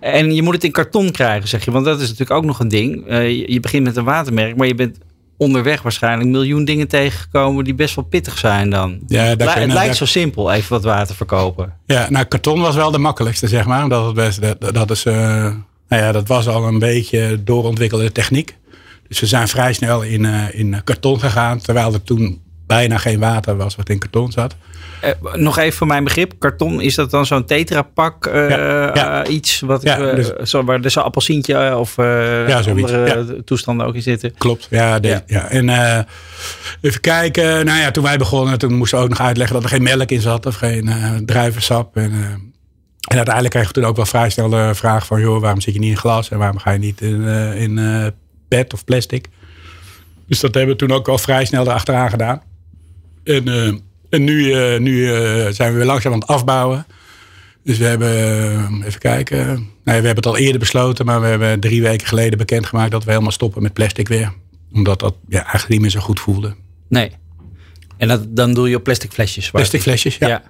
En 0.00 0.34
je 0.34 0.42
moet 0.42 0.54
het 0.54 0.64
in 0.64 0.70
karton 0.72 1.10
krijgen, 1.10 1.48
zeg 1.48 1.64
je. 1.64 1.70
Want 1.70 1.84
dat 1.84 1.96
is 2.00 2.02
natuurlijk 2.08 2.30
ook 2.38 2.44
nog 2.44 2.60
een 2.60 2.68
ding. 2.68 3.04
Je 3.46 3.58
begint 3.60 3.84
met 3.84 3.96
een 3.96 4.04
watermerk, 4.04 4.56
maar 4.56 4.66
je 4.66 4.74
bent 4.74 4.98
onderweg 5.38 5.82
waarschijnlijk 5.82 6.30
miljoen 6.30 6.64
dingen 6.64 6.88
tegengekomen 6.88 7.64
die 7.64 7.74
best 7.74 7.94
wel 7.94 8.04
pittig 8.04 8.38
zijn 8.38 8.70
dan. 8.70 8.98
Ja, 9.06 9.22
daar 9.24 9.28
Li- 9.28 9.36
kun 9.36 9.46
je- 9.46 9.50
het 9.60 9.68
daar- 9.68 9.76
lijkt 9.78 9.96
zo 9.96 10.04
simpel, 10.04 10.52
even 10.52 10.70
wat 10.70 10.84
water 10.84 11.14
verkopen. 11.14 11.72
ja, 11.86 12.06
nou, 12.10 12.24
karton 12.24 12.60
was 12.60 12.74
wel 12.74 12.90
de 12.90 12.98
makkelijkste, 12.98 13.48
zeg 13.48 13.66
maar. 13.66 13.82
Omdat 13.82 14.04
het 14.06 14.14
best, 14.14 14.40
dat, 14.42 14.74
dat, 14.74 14.90
is, 14.90 15.04
eh, 15.04 15.14
nou 15.88 16.02
ja, 16.02 16.12
dat 16.12 16.28
was 16.28 16.48
al 16.48 16.66
een 16.66 16.78
beetje 16.78 17.40
doorontwikkelde 17.44 18.12
techniek. 18.12 18.56
Dus 19.08 19.20
we 19.20 19.26
zijn 19.26 19.48
vrij 19.48 19.72
snel 19.72 20.02
in, 20.02 20.24
eh, 20.24 20.42
in 20.52 20.80
karton 20.84 21.20
gegaan. 21.20 21.58
Terwijl 21.58 21.92
er 21.92 22.02
toen 22.02 22.40
bijna 22.68 22.98
geen 22.98 23.18
water 23.18 23.56
was 23.56 23.76
wat 23.76 23.88
in 23.88 23.98
karton 23.98 24.32
zat. 24.32 24.54
Eh, 25.00 25.10
nog 25.32 25.58
even 25.58 25.78
voor 25.78 25.86
mijn 25.86 26.04
begrip. 26.04 26.32
Karton, 26.38 26.80
is 26.80 26.94
dat 26.94 27.10
dan 27.10 27.26
zo'n 27.26 27.44
tetrapak 27.44 28.24
Ja, 28.32 28.48
ja. 28.48 29.24
eh, 29.24 29.34
iets? 29.34 29.60
Wat 29.60 29.82
Ja, 29.82 29.96
ik, 29.96 30.16
dus- 30.16 30.50
zo, 30.50 30.64
waar 30.64 30.80
dus 30.80 30.94
een 30.96 31.02
appelsientje 31.02 31.76
of 31.76 31.98
andere 31.98 33.44
toestanden 33.44 33.86
ook 33.86 33.94
in 33.94 34.02
zitten? 34.02 34.34
Klopt, 34.38 34.66
ja. 34.70 34.98
de- 34.98 35.22
Ja. 35.26 35.48
En 35.50 35.68
even 36.80 37.00
kijken. 37.00 37.64
Nou 37.64 37.78
ja, 37.78 37.90
toen 37.90 38.02
wij 38.04 38.16
begonnen, 38.18 38.58
toen 38.58 38.74
moesten 38.74 38.98
we 38.98 39.04
ook 39.04 39.10
nog 39.10 39.20
uitleggen 39.20 39.54
dat 39.54 39.64
er 39.64 39.70
geen 39.70 39.82
melk 39.82 40.10
in 40.10 40.20
zat 40.20 40.46
of 40.46 40.54
geen 40.54 40.90
druivensap. 41.26 41.96
En, 41.96 42.12
en 43.08 43.16
uiteindelijk 43.16 43.54
kregen 43.54 43.74
we 43.74 43.80
toen 43.80 43.90
ook 43.90 43.96
wel 43.96 44.06
vrij 44.06 44.30
snel 44.30 44.48
de 44.48 44.70
vraag 44.74 45.06
van, 45.06 45.20
joh, 45.20 45.40
waarom 45.40 45.60
zit 45.60 45.74
je 45.74 45.80
niet 45.80 45.90
in 45.90 45.96
glas 45.96 46.30
en 46.30 46.38
waarom 46.38 46.58
ga 46.58 46.70
je 46.70 46.78
niet 46.78 47.00
in, 47.00 47.22
in 47.54 47.80
pet 48.48 48.72
of 48.72 48.84
plastic? 48.84 49.28
Dus 50.26 50.40
dat 50.40 50.54
hebben 50.54 50.72
we 50.76 50.86
toen 50.86 50.96
ook 50.96 51.08
al 51.08 51.18
vrij 51.18 51.44
snel 51.44 51.66
erachteraan 51.66 52.10
gedaan. 52.10 52.42
En, 53.28 53.48
eh, 53.48 53.66
en 54.10 54.24
nu, 54.24 54.52
eh, 54.52 54.80
nu 54.80 55.14
eh, 55.14 55.46
zijn 55.50 55.72
we 55.72 55.76
weer 55.76 55.86
langzaam 55.86 56.12
aan 56.12 56.18
het 56.18 56.28
afbouwen. 56.28 56.86
Dus 57.64 57.78
we 57.78 57.84
hebben, 57.84 58.82
even 58.84 59.00
kijken. 59.00 59.46
Ja, 59.56 59.66
we 59.84 59.90
hebben 59.92 60.14
het 60.14 60.26
al 60.26 60.36
eerder 60.36 60.58
besloten, 60.58 61.06
maar 61.06 61.20
we 61.20 61.26
hebben 61.26 61.60
drie 61.60 61.82
weken 61.82 62.06
geleden 62.06 62.38
bekendgemaakt 62.38 62.90
dat 62.90 63.04
we 63.04 63.10
helemaal 63.10 63.32
stoppen 63.32 63.62
met 63.62 63.72
plastic 63.72 64.08
weer. 64.08 64.32
Omdat 64.72 65.00
dat 65.00 65.14
ja, 65.28 65.40
eigenlijk 65.40 65.68
niet 65.68 65.80
meer 65.80 65.90
zo 65.90 66.00
goed 66.00 66.20
voelde. 66.20 66.54
Nee. 66.88 67.12
En 67.96 68.08
dat, 68.08 68.36
dan 68.36 68.54
doe 68.54 68.68
je 68.68 68.76
op 68.76 68.84
plastic 68.84 69.12
flesjes. 69.12 69.50
Plastic 69.50 69.82
flesjes, 69.82 70.16
ja. 70.16 70.28
ja. 70.28 70.42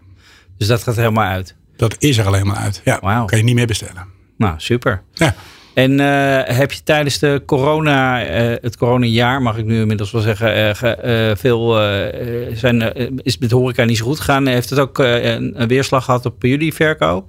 Dus 0.59 0.67
dat 0.67 0.83
gaat 0.83 0.97
helemaal 0.97 1.25
uit. 1.25 1.55
Dat 1.77 1.95
is 1.99 2.19
er 2.19 2.27
alleen 2.27 2.47
maar 2.47 2.57
uit. 2.57 2.81
Ja, 2.85 2.99
Wauw. 3.01 3.25
kan 3.25 3.39
je 3.39 3.45
niet 3.45 3.55
meer 3.55 3.67
bestellen. 3.67 4.07
Nou, 4.37 4.55
super. 4.57 5.03
Ja. 5.13 5.35
En 5.79 6.01
eh, 6.01 6.57
heb 6.57 6.73
je 6.73 6.83
tijdens 6.83 7.19
de 7.19 7.43
corona, 7.47 8.25
eh, 8.25 8.57
het 8.61 8.77
coronajaar, 8.77 9.43
mag 9.43 9.57
ik 9.57 9.65
nu 9.65 9.81
inmiddels 9.81 10.11
wel 10.11 10.21
zeggen, 10.23 10.75
eh, 11.03 11.37
veel 11.37 11.73
zijn, 12.53 12.95
is 13.23 13.33
het 13.33 13.41
met 13.41 13.51
horeca 13.51 13.85
niet 13.85 13.97
zo 13.97 14.05
goed 14.05 14.19
gegaan? 14.19 14.47
Heeft 14.47 14.71
het 14.71 14.79
ook 14.79 14.99
een, 14.99 15.61
een 15.61 15.69
weerslag 15.69 16.05
gehad 16.05 16.27
op 16.27 16.43
jullie 16.43 16.75
verkoop? 16.75 17.27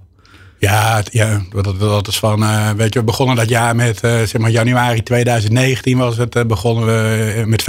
Ja, 0.58 1.02
ja 1.12 1.42
dat, 1.50 1.80
dat 1.80 2.08
is 2.08 2.20
van, 2.20 2.46
weet 2.76 2.94
je, 2.94 3.00
we 3.00 3.06
begonnen 3.06 3.36
dat 3.36 3.50
jaar 3.50 3.76
met, 3.76 4.00
zeg 4.00 4.38
maar, 4.38 4.52
januari 4.52 5.04
2019 5.04 5.98
was 5.98 6.18
het, 6.18 6.48
begonnen 6.48 6.86
we 6.86 7.44
met 7.46 7.62
35% 7.62 7.66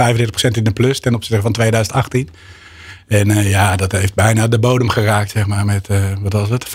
in 0.51 0.63
de 0.63 0.71
plus 0.71 0.99
ten 0.99 1.15
opzichte 1.15 1.41
van 1.41 1.51
2018. 1.51 2.29
En 3.07 3.43
ja, 3.43 3.75
dat 3.75 3.91
heeft 3.91 4.13
bijna 4.13 4.47
de 4.47 4.59
bodem 4.59 4.89
geraakt, 4.89 5.31
zeg 5.31 5.47
maar, 5.47 5.65
met, 5.65 5.87
wat 6.21 6.33
was 6.33 6.49
het, 6.49 6.67
5% 6.67 6.71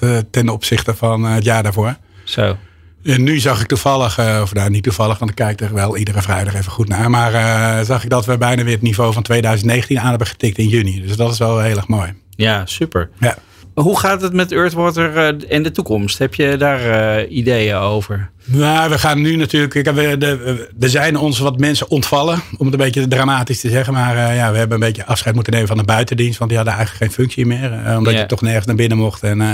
eh, 0.00 0.18
ten 0.30 0.48
opzichte 0.48 0.94
van 0.94 1.24
het 1.24 1.44
jaar 1.44 1.62
daarvoor. 1.62 1.96
Zo. 2.24 2.56
En 3.04 3.22
nu 3.22 3.38
zag 3.38 3.60
ik 3.60 3.66
toevallig, 3.66 4.18
eh, 4.18 4.38
of 4.42 4.54
nou 4.54 4.70
niet 4.70 4.82
toevallig, 4.82 5.18
want 5.18 5.30
ik 5.30 5.36
kijk 5.36 5.60
er 5.60 5.74
wel 5.74 5.96
iedere 5.96 6.22
vrijdag 6.22 6.54
even 6.54 6.72
goed 6.72 6.88
naar. 6.88 7.10
Maar 7.10 7.34
eh, 7.34 7.84
zag 7.86 8.04
ik 8.04 8.10
dat 8.10 8.26
we 8.26 8.38
bijna 8.38 8.62
weer 8.64 8.72
het 8.72 8.82
niveau 8.82 9.12
van 9.12 9.22
2019 9.22 10.00
aan 10.00 10.08
hebben 10.08 10.26
getikt 10.26 10.58
in 10.58 10.68
juni. 10.68 11.00
Dus 11.06 11.16
dat 11.16 11.32
is 11.32 11.38
wel 11.38 11.60
heel 11.60 11.76
erg 11.76 11.88
mooi. 11.88 12.12
Ja, 12.30 12.66
super. 12.66 13.10
Ja. 13.20 13.36
Hoe 13.74 13.98
gaat 13.98 14.20
het 14.22 14.32
met 14.32 14.52
Earthwater 14.52 15.16
eh, 15.16 15.34
in 15.48 15.62
de 15.62 15.70
toekomst? 15.70 16.18
Heb 16.18 16.34
je 16.34 16.56
daar 16.56 16.80
eh, 17.18 17.36
ideeën 17.36 17.74
over? 17.76 18.30
Nou, 18.44 18.90
we 18.90 18.98
gaan 18.98 19.20
nu 19.20 19.36
natuurlijk. 19.36 19.74
We, 19.90 20.16
de, 20.18 20.68
er 20.80 20.88
zijn 20.88 21.16
ons 21.16 21.38
wat 21.38 21.58
mensen 21.58 21.90
ontvallen, 21.90 22.42
om 22.58 22.64
het 22.66 22.74
een 22.74 22.80
beetje 22.84 23.08
dramatisch 23.08 23.60
te 23.60 23.68
zeggen. 23.68 23.92
Maar 23.92 24.16
eh, 24.16 24.36
ja, 24.36 24.50
we 24.52 24.58
hebben 24.58 24.74
een 24.80 24.86
beetje 24.86 25.06
afscheid 25.06 25.34
moeten 25.34 25.52
nemen 25.52 25.68
van 25.68 25.76
de 25.76 25.84
buitendienst, 25.84 26.38
want 26.38 26.50
die 26.50 26.58
hadden 26.58 26.76
eigenlijk 26.76 27.04
geen 27.06 27.14
functie 27.24 27.46
meer. 27.46 27.72
eh, 27.84 27.96
omdat 27.96 28.12
Ja. 28.12 28.18
je 28.20 28.26
toch 28.26 28.40
nergens 28.42 28.66
naar 28.66 28.76
binnen 28.76 28.98
mocht. 28.98 29.22
En 29.22 29.40
eh, 29.40 29.48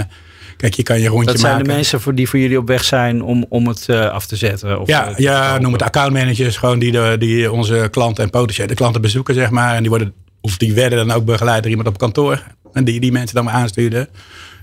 kijk, 0.61 0.75
je 0.75 0.83
kan 0.83 1.01
je 1.01 1.09
rondje 1.09 1.27
Dat 1.27 1.41
zijn 1.41 1.53
maken. 1.53 1.69
de 1.69 1.75
mensen 1.75 2.01
voor 2.01 2.15
die 2.15 2.29
voor 2.29 2.39
jullie 2.39 2.59
op 2.59 2.67
weg 2.67 2.85
zijn 2.85 3.23
om, 3.23 3.47
om 3.49 3.69
het 3.69 3.89
eh, 3.89 4.11
af 4.11 4.27
te 4.27 4.37
zetten? 4.37 4.81
Of, 4.81 4.89
Ja, 4.89 5.09
eh, 5.09 5.15
te 5.15 5.23
ja 5.23 5.59
noem 5.59 5.73
het 5.73 5.83
accountmanagers, 5.83 6.57
gewoon 6.57 6.79
die, 6.79 6.93
de, 6.93 7.17
die 7.19 7.53
onze 7.53 7.89
klanten 7.91 8.25
en 8.25 8.31
potentiële 8.31 8.75
klanten 8.75 9.01
bezoeken, 9.01 9.35
zeg 9.35 9.51
maar. 9.51 9.75
En 9.75 9.81
die 9.81 9.91
worden, 9.91 10.13
of 10.41 10.57
die 10.57 10.73
werden 10.75 11.07
dan 11.07 11.17
ook 11.17 11.25
begeleid 11.25 11.63
door 11.63 11.71
iemand 11.71 11.89
op 11.89 11.99
kantoor. 11.99 12.43
En 12.73 12.85
die 12.85 13.01
die 13.01 13.13
mensen 13.13 13.37
dan 13.37 13.45
weer 13.45 13.55
aanstuurden. 13.55 14.09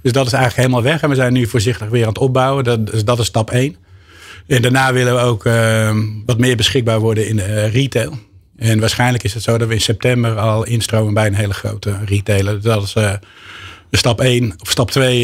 Dus 0.01 0.11
dat 0.11 0.25
is 0.25 0.33
eigenlijk 0.33 0.67
helemaal 0.67 0.91
weg. 0.91 1.01
En 1.01 1.09
we 1.09 1.15
zijn 1.15 1.33
nu 1.33 1.47
voorzichtig 1.47 1.89
weer 1.89 2.01
aan 2.01 2.09
het 2.09 2.17
opbouwen. 2.17 2.63
Dat, 2.63 2.87
dus 2.87 3.05
dat 3.05 3.19
is 3.19 3.25
stap 3.25 3.51
1. 3.51 3.75
En 4.47 4.61
daarna 4.61 4.93
willen 4.93 5.15
we 5.15 5.21
ook 5.21 5.45
uh, 5.45 5.95
wat 6.25 6.37
meer 6.37 6.55
beschikbaar 6.55 6.99
worden 6.99 7.27
in 7.27 7.35
de 7.35 7.47
uh, 7.47 7.73
retail. 7.73 8.19
En 8.57 8.79
waarschijnlijk 8.79 9.23
is 9.23 9.33
het 9.33 9.43
zo 9.43 9.57
dat 9.57 9.67
we 9.67 9.73
in 9.73 9.81
september 9.81 10.37
al 10.37 10.65
instromen 10.65 11.13
bij 11.13 11.27
een 11.27 11.35
hele 11.35 11.53
grote 11.53 11.97
retailer. 12.05 12.61
Dat 12.61 12.83
is 12.83 12.95
uh, 12.95 13.13
stap 13.91 14.21
1 14.21 14.53
of 14.57 14.69
stap 14.69 14.91
2 14.91 15.23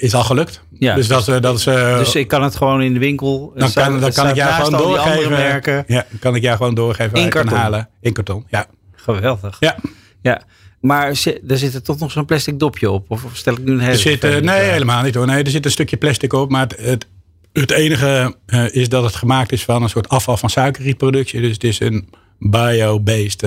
is 0.00 0.14
al 0.14 0.24
gelukt. 0.24 0.62
Ja, 0.78 0.94
dus, 0.94 1.08
dat, 1.08 1.42
dat 1.42 1.58
is, 1.58 1.64
dus 1.64 2.14
ik 2.14 2.28
kan 2.28 2.42
het 2.42 2.56
gewoon 2.56 2.82
in 2.82 2.92
de 2.92 2.98
winkel. 2.98 3.52
Dan 3.56 3.72
kan, 3.72 4.00
dan 4.00 4.12
kan 4.12 4.28
ik 4.28 4.34
jou 4.34 4.64
gewoon 4.64 4.80
doorgeven. 4.80 5.30
Merken. 5.30 5.84
Ja, 5.86 6.06
kan 6.20 6.34
ik 6.34 6.42
jou 6.42 6.56
gewoon 6.56 6.74
doorgeven 6.74 7.18
in 7.18 7.28
kan 7.28 7.48
halen. 7.48 7.88
In 8.00 8.12
karton, 8.12 8.44
ja. 8.48 8.66
Geweldig. 8.94 9.56
Ja. 9.60 9.76
ja. 10.22 10.42
Maar 10.80 11.06
er 11.48 11.58
zit 11.58 11.74
er 11.74 11.82
toch 11.82 11.98
nog 11.98 12.10
zo'n 12.10 12.24
plastic 12.24 12.58
dopje 12.58 12.90
op? 12.90 13.10
Of 13.10 13.24
stel 13.32 13.52
ik 13.52 13.64
nu 13.64 13.72
een 13.72 13.78
hele 13.78 13.92
er 13.92 13.98
zit, 13.98 14.22
Nee, 14.22 14.70
helemaal 14.70 15.02
niet 15.02 15.14
hoor. 15.14 15.26
Nee, 15.26 15.42
er 15.42 15.50
zit 15.50 15.64
een 15.64 15.70
stukje 15.70 15.96
plastic 15.96 16.32
op. 16.32 16.50
Maar 16.50 16.60
het, 16.60 16.76
het, 16.78 17.06
het 17.52 17.70
enige 17.70 18.36
is 18.70 18.88
dat 18.88 19.04
het 19.04 19.14
gemaakt 19.14 19.52
is 19.52 19.64
van 19.64 19.82
een 19.82 19.88
soort 19.88 20.08
afval 20.08 20.36
van 20.36 20.50
suikerrietproductie. 20.50 21.40
Dus 21.40 21.52
het 21.52 21.64
is 21.64 21.80
een 21.80 22.08
bio-based 22.38 23.46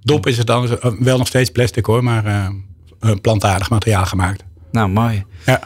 dop. 0.00 0.26
Is 0.26 0.38
het 0.38 0.46
dan 0.46 0.78
wel 0.98 1.18
nog 1.18 1.26
steeds 1.26 1.50
plastic 1.50 1.84
hoor, 1.84 2.04
maar 2.04 2.52
plantaardig 3.20 3.70
materiaal 3.70 4.06
gemaakt. 4.06 4.44
Nou, 4.72 4.88
mooi. 4.88 5.24
Ja. 5.46 5.60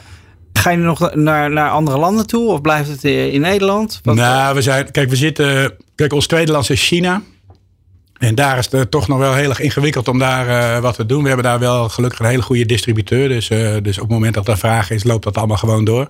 Ga 0.53 0.71
je 0.71 0.77
nog 0.77 1.15
naar, 1.15 1.51
naar 1.51 1.71
andere 1.71 1.99
landen 1.99 2.27
toe 2.27 2.51
of 2.51 2.61
blijft 2.61 2.89
het 2.89 3.05
in 3.05 3.41
Nederland? 3.41 4.01
Wat 4.03 4.15
nou, 4.15 4.55
we 4.55 4.63
zijn, 4.63 4.91
kijk, 4.91 5.11
we 5.11 5.17
zitten. 5.17 5.75
Kijk, 5.95 6.13
ons 6.13 6.27
tweede 6.27 6.53
land 6.53 6.71
is 6.71 6.87
China. 6.87 7.23
En 8.19 8.35
daar 8.35 8.59
is 8.59 8.71
het 8.71 8.91
toch 8.91 9.09
nog 9.09 9.19
wel 9.19 9.35
heel 9.35 9.49
erg 9.49 9.61
ingewikkeld 9.61 10.09
om 10.09 10.19
daar 10.19 10.49
uh, 10.49 10.83
wat 10.83 10.95
te 10.95 11.07
doen. 11.07 11.21
We 11.23 11.27
hebben 11.27 11.47
daar 11.47 11.59
wel 11.59 11.89
gelukkig 11.89 12.19
een 12.19 12.27
hele 12.27 12.43
goede 12.43 12.67
distributeur. 12.67 13.29
Dus, 13.29 13.51
uh, 13.51 13.77
dus 13.83 13.97
op 13.97 14.03
het 14.03 14.13
moment 14.13 14.35
dat 14.35 14.49
er 14.49 14.59
vraag 14.59 14.91
is, 14.91 15.05
loopt 15.05 15.25
dat 15.25 15.37
allemaal 15.37 15.57
gewoon 15.57 15.85
door. 15.85 16.09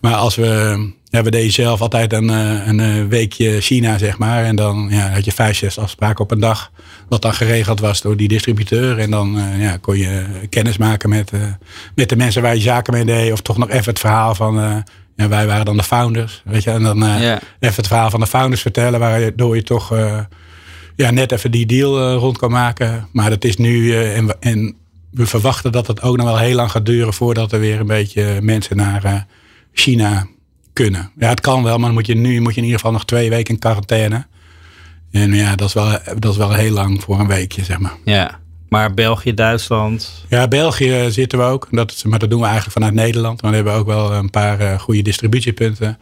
Maar 0.00 0.14
als 0.14 0.36
we. 0.36 0.96
Ja, 1.10 1.22
we 1.22 1.30
deden 1.30 1.52
zelf 1.52 1.80
altijd 1.80 2.12
een, 2.12 2.28
een 2.28 3.08
weekje 3.08 3.60
China, 3.60 3.98
zeg 3.98 4.18
maar. 4.18 4.44
En 4.44 4.56
dan 4.56 4.88
ja, 4.90 5.10
had 5.10 5.24
je 5.24 5.32
vijf, 5.32 5.56
zes 5.56 5.78
afspraken 5.78 6.24
op 6.24 6.30
een 6.30 6.40
dag. 6.40 6.70
Wat 7.08 7.22
dan 7.22 7.34
geregeld 7.34 7.80
was 7.80 8.00
door 8.00 8.16
die 8.16 8.28
distributeur. 8.28 8.98
En 8.98 9.10
dan 9.10 9.38
uh, 9.38 9.62
ja, 9.62 9.76
kon 9.76 9.98
je 9.98 10.24
kennis 10.50 10.76
maken 10.76 11.08
met, 11.08 11.30
met 11.94 12.08
de 12.08 12.16
mensen 12.16 12.42
waar 12.42 12.54
je 12.54 12.60
zaken 12.60 12.92
mee 12.92 13.04
deed. 13.04 13.32
Of 13.32 13.40
toch 13.40 13.58
nog 13.58 13.68
even 13.68 13.88
het 13.88 13.98
verhaal 13.98 14.34
van. 14.34 14.84
Ja, 15.16 15.28
wij 15.28 15.46
waren 15.46 15.64
dan 15.64 15.76
de 15.76 15.82
founders. 15.82 16.42
Weet 16.44 16.62
je, 16.62 16.70
en 16.70 16.82
dan 16.82 16.98
yeah. 16.98 17.38
even 17.60 17.76
het 17.76 17.86
verhaal 17.86 18.10
van 18.10 18.20
de 18.20 18.26
founders 18.26 18.62
vertellen. 18.62 19.00
Waardoor 19.00 19.56
je 19.56 19.62
toch 19.62 19.94
ja, 20.96 21.10
net 21.10 21.32
even 21.32 21.50
die 21.50 21.66
deal 21.66 22.12
rond 22.12 22.38
kan 22.38 22.50
maken. 22.50 23.08
Maar 23.12 23.30
dat 23.30 23.44
is 23.44 23.56
nu. 23.56 24.02
en, 24.02 24.36
en 24.40 24.76
we 25.10 25.26
verwachten 25.26 25.72
dat 25.72 25.86
het 25.86 26.02
ook 26.02 26.16
nog 26.16 26.26
wel 26.26 26.38
heel 26.38 26.54
lang 26.54 26.70
gaat 26.70 26.86
duren. 26.86 27.14
voordat 27.14 27.52
er 27.52 27.60
weer 27.60 27.80
een 27.80 27.86
beetje 27.86 28.38
mensen 28.40 28.76
naar 28.76 29.26
China 29.78 30.26
kunnen. 30.72 31.10
Ja, 31.18 31.28
het 31.28 31.40
kan 31.40 31.62
wel, 31.62 31.76
maar 31.76 31.86
dan 31.86 31.94
moet 31.94 32.06
je 32.06 32.14
nu 32.14 32.40
moet 32.40 32.54
je 32.54 32.58
in 32.58 32.64
ieder 32.64 32.78
geval 32.78 32.92
nog 32.92 33.04
twee 33.04 33.30
weken 33.30 33.54
in 33.54 33.60
quarantaine. 33.60 34.26
En 35.10 35.32
ja, 35.32 35.56
dat 35.56 35.68
is 35.68 35.74
wel, 35.74 35.98
dat 36.18 36.32
is 36.32 36.36
wel 36.36 36.52
heel 36.52 36.72
lang 36.72 37.02
voor 37.02 37.20
een 37.20 37.26
weekje, 37.26 37.64
zeg 37.64 37.78
maar. 37.78 37.96
Ja, 38.04 38.38
maar 38.68 38.94
België, 38.94 39.34
Duitsland? 39.34 40.24
Ja, 40.28 40.48
België 40.48 41.06
zitten 41.10 41.38
we 41.38 41.44
ook. 41.44 41.68
Dat 41.70 41.90
is, 41.90 42.04
maar 42.04 42.18
dat 42.18 42.30
doen 42.30 42.40
we 42.40 42.46
eigenlijk 42.46 42.74
vanuit 42.74 42.94
Nederland. 42.94 43.42
Maar 43.42 43.50
we 43.50 43.56
hebben 43.56 43.74
ook 43.74 43.86
wel 43.86 44.12
een 44.12 44.30
paar 44.30 44.60
uh, 44.60 44.78
goede 44.78 45.02
distributiepunten. 45.02 45.98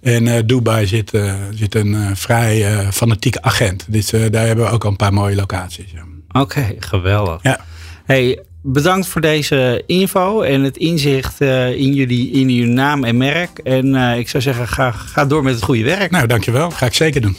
En 0.00 0.26
uh, 0.26 0.38
Dubai 0.46 0.86
zit, 0.86 1.14
uh, 1.14 1.34
zit 1.50 1.74
een 1.74 2.16
vrij 2.16 2.86
fanatieke 2.92 3.42
agent. 3.42 3.84
Dus 3.88 4.10
daar 4.10 4.46
hebben 4.46 4.64
we 4.64 4.70
ook 4.70 4.84
al 4.84 4.90
een 4.90 4.96
paar 4.96 5.12
mooie 5.12 5.36
locaties. 5.36 5.90
Ja. 5.92 6.02
Oké, 6.28 6.38
okay, 6.38 6.76
geweldig. 6.78 7.42
Ja. 7.42 7.60
Hey, 8.04 8.38
bedankt 8.62 9.06
voor 9.06 9.20
deze 9.20 9.82
info 9.86 10.40
en 10.40 10.62
het 10.62 10.76
inzicht 10.76 11.40
in, 11.40 11.92
jullie, 11.92 12.30
in 12.30 12.48
jullie 12.50 12.66
naam 12.66 13.04
en 13.04 13.16
merk. 13.16 13.58
En 13.58 13.94
ik 13.94 14.28
zou 14.28 14.42
zeggen, 14.42 14.68
ga, 14.68 14.90
ga 14.90 15.24
door 15.24 15.42
met 15.42 15.54
het 15.54 15.62
goede 15.62 15.84
werk. 15.84 16.10
Nou, 16.10 16.26
dankjewel. 16.26 16.70
Ga 16.70 16.86
ik 16.86 16.94
zeker 16.94 17.20
doen. 17.20 17.36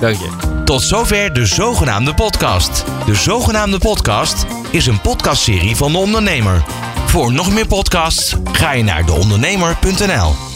Dank 0.00 0.16
je. 0.16 0.62
Tot 0.64 0.82
zover 0.82 1.32
de 1.32 1.46
zogenaamde 1.46 2.14
podcast. 2.14 2.84
De 3.06 3.14
zogenaamde 3.14 3.78
podcast 3.78 4.46
is 4.70 4.86
een 4.86 5.00
podcastserie 5.00 5.76
van 5.76 5.92
de 5.92 5.98
ondernemer. 5.98 6.64
Voor 7.06 7.32
nog 7.32 7.52
meer 7.52 7.66
podcasts 7.66 8.36
ga 8.52 8.72
je 8.72 8.82
naar 8.82 9.06
deondernemer.nl. 9.06 10.47